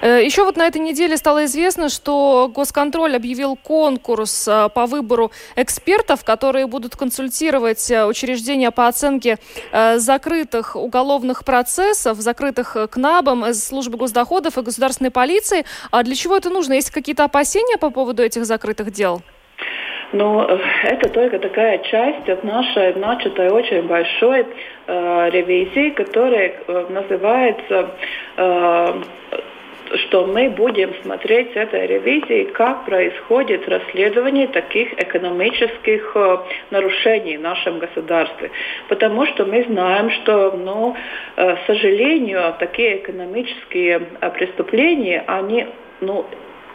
Э, 0.01 0.23
Еще 0.23 0.43
вот 0.43 0.57
на 0.57 0.67
этой 0.67 0.81
неделе 0.81 1.17
стало 1.17 1.45
известно, 1.45 1.89
что 1.89 2.51
Госконтроль 2.53 3.15
объявил 3.15 3.55
конкурс 3.55 4.47
э, 4.47 4.69
по 4.73 4.85
выбору 4.85 5.31
экспертов, 5.55 6.23
которые 6.23 6.67
будут 6.67 6.95
консультировать 6.95 7.89
э, 7.91 8.05
учреждения 8.05 8.71
по 8.71 8.87
оценке 8.87 9.37
закрытых 9.95 10.75
уголовных 10.75 11.43
процессов, 11.43 12.19
закрытых 12.19 12.75
КНАБом, 12.89 13.53
службы 13.53 13.97
госдоходов 13.97 14.57
и 14.57 14.61
государственной 14.61 15.11
полиции. 15.11 15.65
А 15.91 16.03
для 16.03 16.15
чего 16.15 16.35
это 16.35 16.49
нужно? 16.49 16.73
Есть 16.73 16.91
какие-то 16.91 17.23
опасения 17.23 17.77
по 17.77 17.89
поводу 17.89 18.23
этих 18.23 18.45
закрытых 18.45 18.91
дел? 18.91 19.21
Но 20.11 20.47
ну, 20.47 20.59
это 20.83 21.09
только 21.09 21.37
такая 21.39 21.77
часть 21.79 22.27
от 22.27 22.43
нашей 22.43 22.95
начатой 22.95 23.49
очень 23.49 23.83
большой 23.83 24.45
э, 24.87 25.29
ревизии, 25.31 25.91
которая 25.91 26.53
э, 26.67 26.85
называется 26.89 27.91
э, 28.37 29.01
что 29.95 30.25
мы 30.25 30.49
будем 30.49 30.93
смотреть 31.01 31.55
этой 31.55 31.87
ревизии, 31.87 32.45
как 32.53 32.85
происходит 32.85 33.67
расследование 33.67 34.47
таких 34.47 34.93
экономических 34.93 36.11
э, 36.15 36.37
нарушений 36.71 37.37
в 37.37 37.41
нашем 37.41 37.79
государстве. 37.79 38.51
Потому 38.87 39.25
что 39.27 39.45
мы 39.45 39.63
знаем, 39.63 40.11
что, 40.11 40.51
ну, 40.51 40.95
э, 41.35 41.55
к 41.55 41.59
сожалению, 41.65 42.53
такие 42.59 42.97
экономические 42.97 44.07
э, 44.21 44.29
преступления, 44.31 45.23
они 45.27 45.67
ну, 46.01 46.25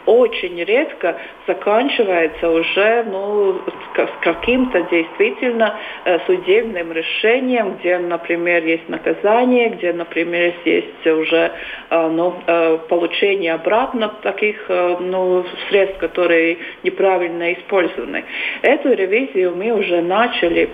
очень 0.05 0.63
редко 0.63 1.17
заканчивается 1.47 2.49
уже 2.49 3.03
ну, 3.03 3.61
с 3.95 4.23
каким-то 4.23 4.81
действительно 4.83 5.77
э, 6.05 6.19
судебным 6.25 6.91
решением, 6.91 7.77
где, 7.79 7.97
например, 7.97 8.63
есть 8.63 8.87
наказание, 8.89 9.69
где, 9.69 9.93
например, 9.93 10.53
есть 10.63 11.05
уже 11.05 11.51
э, 11.89 12.07
ну, 12.09 12.35
э, 12.45 12.77
получение 12.89 13.53
обратно 13.53 14.09
таких 14.21 14.69
ну, 14.69 15.45
средств, 15.69 15.97
которые 15.99 16.57
неправильно 16.83 17.53
использованы. 17.53 18.23
Эту 18.61 18.93
ревизию 18.93 19.55
мы 19.55 19.71
уже 19.71 20.01
начали 20.01 20.69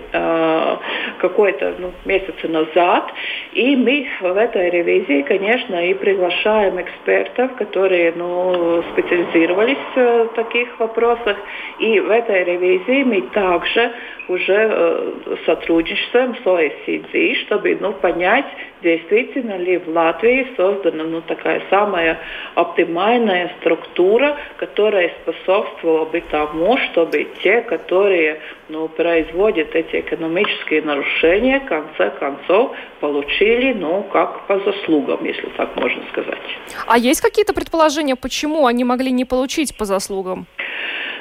какой-то 1.18 1.74
ну, 1.78 1.92
месяц 2.04 2.34
назад, 2.44 3.12
и 3.52 3.76
мы 3.76 4.06
в 4.20 4.36
этой 4.36 4.70
ревизии, 4.70 5.22
конечно, 5.22 5.86
и 5.86 5.94
приглашаем 5.94 6.80
экспертов, 6.80 7.54
которые 7.56 8.12
ну, 8.16 8.82
специализируются 8.92 9.21
специализировались 9.22 9.78
в 9.94 10.28
таких 10.34 10.78
вопросах. 10.78 11.36
И 11.78 12.00
в 12.00 12.10
этой 12.10 12.44
ревизии 12.44 13.02
мы 13.04 13.22
также 13.32 13.92
уже 14.28 14.54
э, 14.54 15.36
сотрудничаем 15.46 16.36
с 16.36 16.46
OECD, 16.46 17.34
чтобы 17.46 17.76
ну, 17.80 17.92
понять, 17.92 18.46
действительно 18.82 19.56
ли 19.56 19.78
в 19.78 19.88
Латвии 19.88 20.46
создана 20.56 21.04
ну, 21.04 21.20
такая 21.22 21.62
самая 21.70 22.18
оптимальная 22.54 23.52
структура, 23.60 24.36
которая 24.56 25.12
способствовала 25.22 26.04
бы 26.04 26.22
тому, 26.30 26.76
чтобы 26.78 27.28
те, 27.42 27.62
которые 27.62 28.40
ну, 28.68 28.88
производят 28.88 29.74
эти 29.74 30.00
экономические 30.00 30.82
нарушения, 30.82 31.60
в 31.60 31.66
конце 31.66 32.10
концов 32.10 32.72
получили, 33.00 33.72
ну, 33.72 34.02
как 34.12 34.46
по 34.46 34.58
заслугам, 34.60 35.24
если 35.24 35.48
так 35.56 35.74
можно 35.76 36.02
сказать. 36.10 36.38
А 36.86 36.98
есть 36.98 37.20
какие-то 37.20 37.54
предположения, 37.54 38.16
почему 38.16 38.66
они 38.66 38.84
могли 38.84 39.10
не 39.10 39.24
получить 39.24 39.76
по 39.76 39.84
заслугам? 39.84 40.46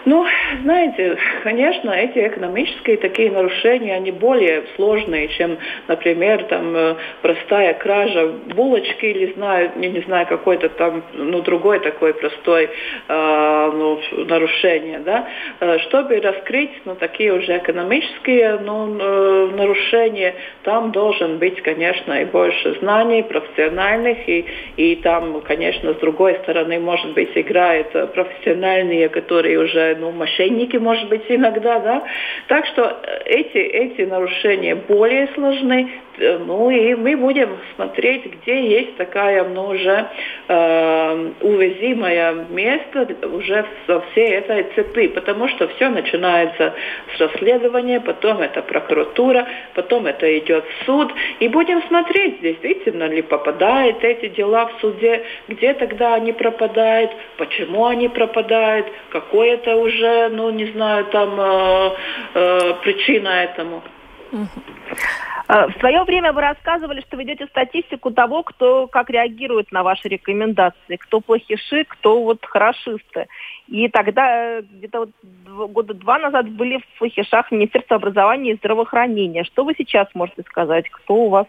Ну, 0.04 0.26
знаете, 0.64 1.16
конечно, 1.44 1.92
эти 1.92 2.28
экономические 2.28 2.98
такие 2.98 3.30
нарушения, 3.30 3.96
они 3.96 4.12
более 4.12 4.64
сложные, 4.76 5.28
чем, 5.28 5.58
например, 5.88 6.44
там 6.46 6.76
э, 6.76 6.96
простая 7.22 7.76
кража 7.76 8.28
булочки 8.56 9.06
или, 9.06 9.34
знаю, 9.34 9.72
не, 9.76 9.90
не 9.90 10.02
знаю, 10.02 10.26
какой-то 10.26 10.70
там, 10.70 11.04
ну, 11.14 11.42
другой 11.42 11.82
такой 11.82 12.16
простой 12.16 12.70
э, 13.08 13.72
ну, 13.74 14.02
нарушение, 14.26 15.00
да. 15.00 15.28
Э, 15.60 15.78
чтобы 15.80 16.20
раскрыть, 16.20 16.72
ну, 16.86 16.96
такие 16.96 17.34
уже 17.34 17.58
экономические, 17.58 18.58
ну, 18.60 18.98
э, 19.00 19.50
нарушения, 19.56 20.34
там 20.64 20.92
должен 20.92 21.38
быть, 21.38 21.62
конечно, 21.62 22.14
и 22.14 22.26
больше 22.26 22.76
знаний 22.80 23.22
профессиональных, 23.22 24.28
и, 24.28 24.46
и 24.78 24.96
там, 24.96 25.42
конечно, 25.42 25.94
с 25.94 25.98
другой 25.98 26.40
стороны, 26.42 26.80
может 26.80 27.14
быть, 27.14 27.30
играют 27.36 27.92
профессиональные, 28.14 29.08
которые 29.10 29.60
уже 29.60 29.91
ну, 30.00 30.12
мошенники, 30.12 30.78
может 30.78 31.10
быть, 31.10 31.24
иногда, 31.30 31.80
да. 31.80 32.04
Так 32.48 32.66
что 32.68 33.00
э, 33.04 33.24
эти, 33.26 33.58
эти 33.58 34.02
нарушения 34.02 34.76
более 34.76 35.28
сложны, 35.36 35.92
э, 36.18 36.38
ну 36.38 36.70
и 36.70 36.96
мы 36.96 37.16
будем 37.16 37.58
смотреть, 37.76 38.26
где 38.26 38.68
есть 38.68 38.98
такая, 38.98 39.44
ну, 39.44 39.68
уже 39.68 40.08
э, 40.48 41.32
увязимое 41.42 42.46
место 42.50 43.08
уже 43.28 43.66
со 43.88 44.02
всей 44.12 44.32
этой 44.36 44.64
цепи, 44.76 45.08
потому 45.10 45.48
что 45.50 45.68
все 45.70 45.90
начинается 45.90 46.74
с 47.16 47.20
расследования, 47.20 48.00
потом 48.00 48.42
это 48.42 48.62
прокуратура, 48.62 49.48
потом 49.74 50.08
это 50.08 50.38
идет 50.38 50.66
в 50.66 50.86
суд, 50.86 51.14
и 51.40 51.48
будем 51.48 51.82
смотреть, 51.84 52.42
действительно 52.42 53.06
ли 53.06 53.22
попадают 53.22 54.04
эти 54.04 54.28
дела 54.30 54.68
в 54.68 54.82
суде, 54.82 55.24
где 55.48 55.74
тогда 55.74 56.16
они 56.16 56.34
пропадают, 56.34 57.12
почему 57.38 57.86
они 57.86 58.10
пропадают, 58.10 58.88
какой 59.10 59.50
это 59.50 59.76
уже, 59.82 60.30
ну, 60.30 60.50
не 60.52 60.66
знаю, 60.72 61.06
там 61.06 61.40
э, 61.40 61.92
э, 62.34 62.74
причина 62.84 63.30
этому. 63.30 63.84
А, 65.48 65.68
в 65.68 65.74
свое 65.80 66.04
время 66.04 66.32
вы 66.32 66.42
рассказывали, 66.42 67.02
что 67.02 67.18
ведете 67.18 67.46
статистику 67.48 68.12
того, 68.12 68.44
кто 68.44 68.88
как 68.88 69.10
реагирует 69.10 69.72
на 69.72 69.84
ваши 69.84 70.08
рекомендации, 70.08 70.96
кто 70.96 71.20
плохиши, 71.20 71.84
кто 71.86 72.24
вот 72.24 72.46
хорошисты. 72.46 73.28
И 73.68 73.90
тогда 73.90 74.60
э, 74.60 74.62
где-то 74.62 75.00
вот 75.00 75.72
года 75.72 75.94
два 75.94 76.20
назад 76.20 76.50
были 76.50 76.78
в 76.78 77.00
плохишах 77.00 77.52
Министерства 77.52 77.98
образования 77.98 78.52
и 78.52 78.58
здравоохранения. 78.58 79.44
Что 79.44 79.66
вы 79.66 79.74
сейчас 79.78 80.08
можете 80.14 80.44
сказать? 80.44 80.90
Кто 80.90 81.16
у 81.16 81.30
вас 81.30 81.48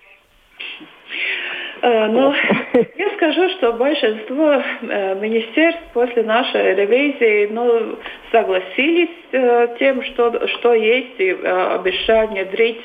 Э, 1.82 2.06
ну, 2.06 2.32
я 2.72 3.10
скажу, 3.16 3.48
что 3.50 3.72
большинство 3.74 4.54
э, 4.54 5.14
министерств 5.20 5.82
после 5.92 6.22
нашей 6.22 6.74
ревизии 6.74 7.48
ну, 7.50 7.96
согласились 8.30 9.10
с 9.30 9.34
э, 9.34 9.76
тем, 9.78 10.02
что, 10.04 10.46
что 10.48 10.72
есть, 10.72 11.18
и 11.18 11.30
обещают 11.32 12.30
внедрить 12.30 12.80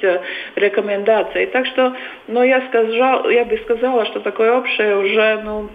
рекомендации. 0.55 1.45
Так 1.47 1.65
что 1.67 1.93
ну, 2.27 2.43
я, 2.43 2.67
сказал, 2.67 3.29
я 3.29 3.45
бы 3.45 3.57
сказала, 3.59 4.05
что 4.07 4.19
такое 4.19 4.57
общее 4.57 4.97
уже 4.97 5.41
ну, 5.43 5.69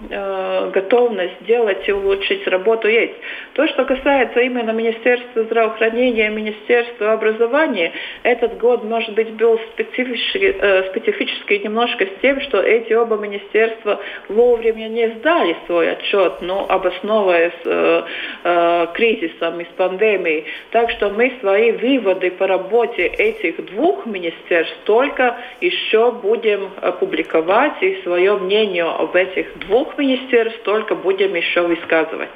готовность 0.73 1.45
делать 1.47 1.89
и 1.89 1.93
улучшить 1.93 2.47
работу 2.47 2.89
есть. 2.89 3.15
То, 3.55 3.67
что 3.69 3.85
касается 3.85 4.41
именно 4.41 4.73
Министерства 4.73 5.45
здравоохранения 5.45 6.27
и 6.27 6.31
Министерства 6.31 7.13
образования, 7.13 7.93
этот 8.23 8.59
год, 8.59 8.85
может 8.85 9.15
быть, 9.15 9.31
был 9.31 9.59
специфический, 9.73 10.55
специфический 10.91 11.61
немножко 11.61 12.05
с 12.05 12.21
тем, 12.21 12.41
что 12.43 12.61
эти 12.61 12.93
оба 12.93 13.17
министерства 13.17 14.02
вовремя 14.29 14.89
не 14.89 15.09
сдали 15.11 15.57
свой 15.67 15.93
отчет, 15.93 16.41
но 16.41 16.67
обосновываясь 16.69 17.53
э, 17.65 18.03
э, 18.45 18.87
кризисом 18.95 19.61
и 19.61 19.65
с 19.65 19.69
пандемией. 19.77 20.45
Так 20.71 20.91
что 20.91 21.11
мы 21.11 21.33
свои 21.41 21.73
выводы 21.73 22.31
по 22.31 22.47
работе 22.47 23.07
этих 23.07 23.65
двух 23.73 24.07
министерств 24.07 24.77
только 24.85 25.37
еще 25.61 26.13
будем 26.13 26.71
публиковать 27.01 27.83
и 27.83 28.01
свое 28.03 28.37
мнение 28.37 28.85
об 28.85 29.15
этих 29.15 29.59
двух 29.67 29.97
министерствах 29.99 30.63
только 30.65 30.95
будем 30.95 31.35
еще 31.35 31.63
высказывать. 31.63 32.31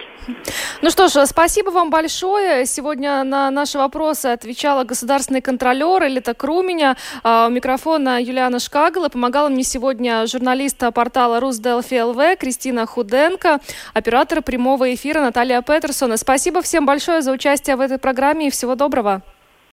Ну 0.82 0.90
что 0.90 1.08
ж, 1.08 1.26
спасибо 1.26 1.70
вам 1.70 1.90
большое. 1.90 2.66
Сегодня 2.66 3.22
на 3.24 3.50
наши 3.50 3.78
вопросы 3.78 4.26
отвечала 4.26 4.84
государственный 4.84 5.40
контролер 5.40 6.04
Элита 6.04 6.34
Круменя. 6.34 6.96
А, 7.22 7.46
у 7.46 7.50
микрофона 7.50 8.20
Юлиана 8.20 8.58
Шкагала. 8.58 9.08
Помогала 9.08 9.48
мне 9.48 9.62
сегодня 9.62 10.26
журналист 10.26 10.82
портала 10.92 11.40
Русделфи 11.56 12.02
ЛВ 12.02 12.38
Кристина 12.38 12.84
Худенко, 12.84 13.60
оператор 13.94 14.42
прямого 14.42 14.92
эфира 14.94 15.22
Наталья 15.22 15.62
Петерсона. 15.62 16.18
Спасибо 16.18 16.60
всем 16.60 16.84
большое 16.84 17.22
за 17.22 17.32
участие 17.32 17.76
в 17.76 17.80
этой 17.80 17.96
программе 17.96 18.48
и 18.48 18.50
всего 18.50 18.74
доброго. 18.74 19.22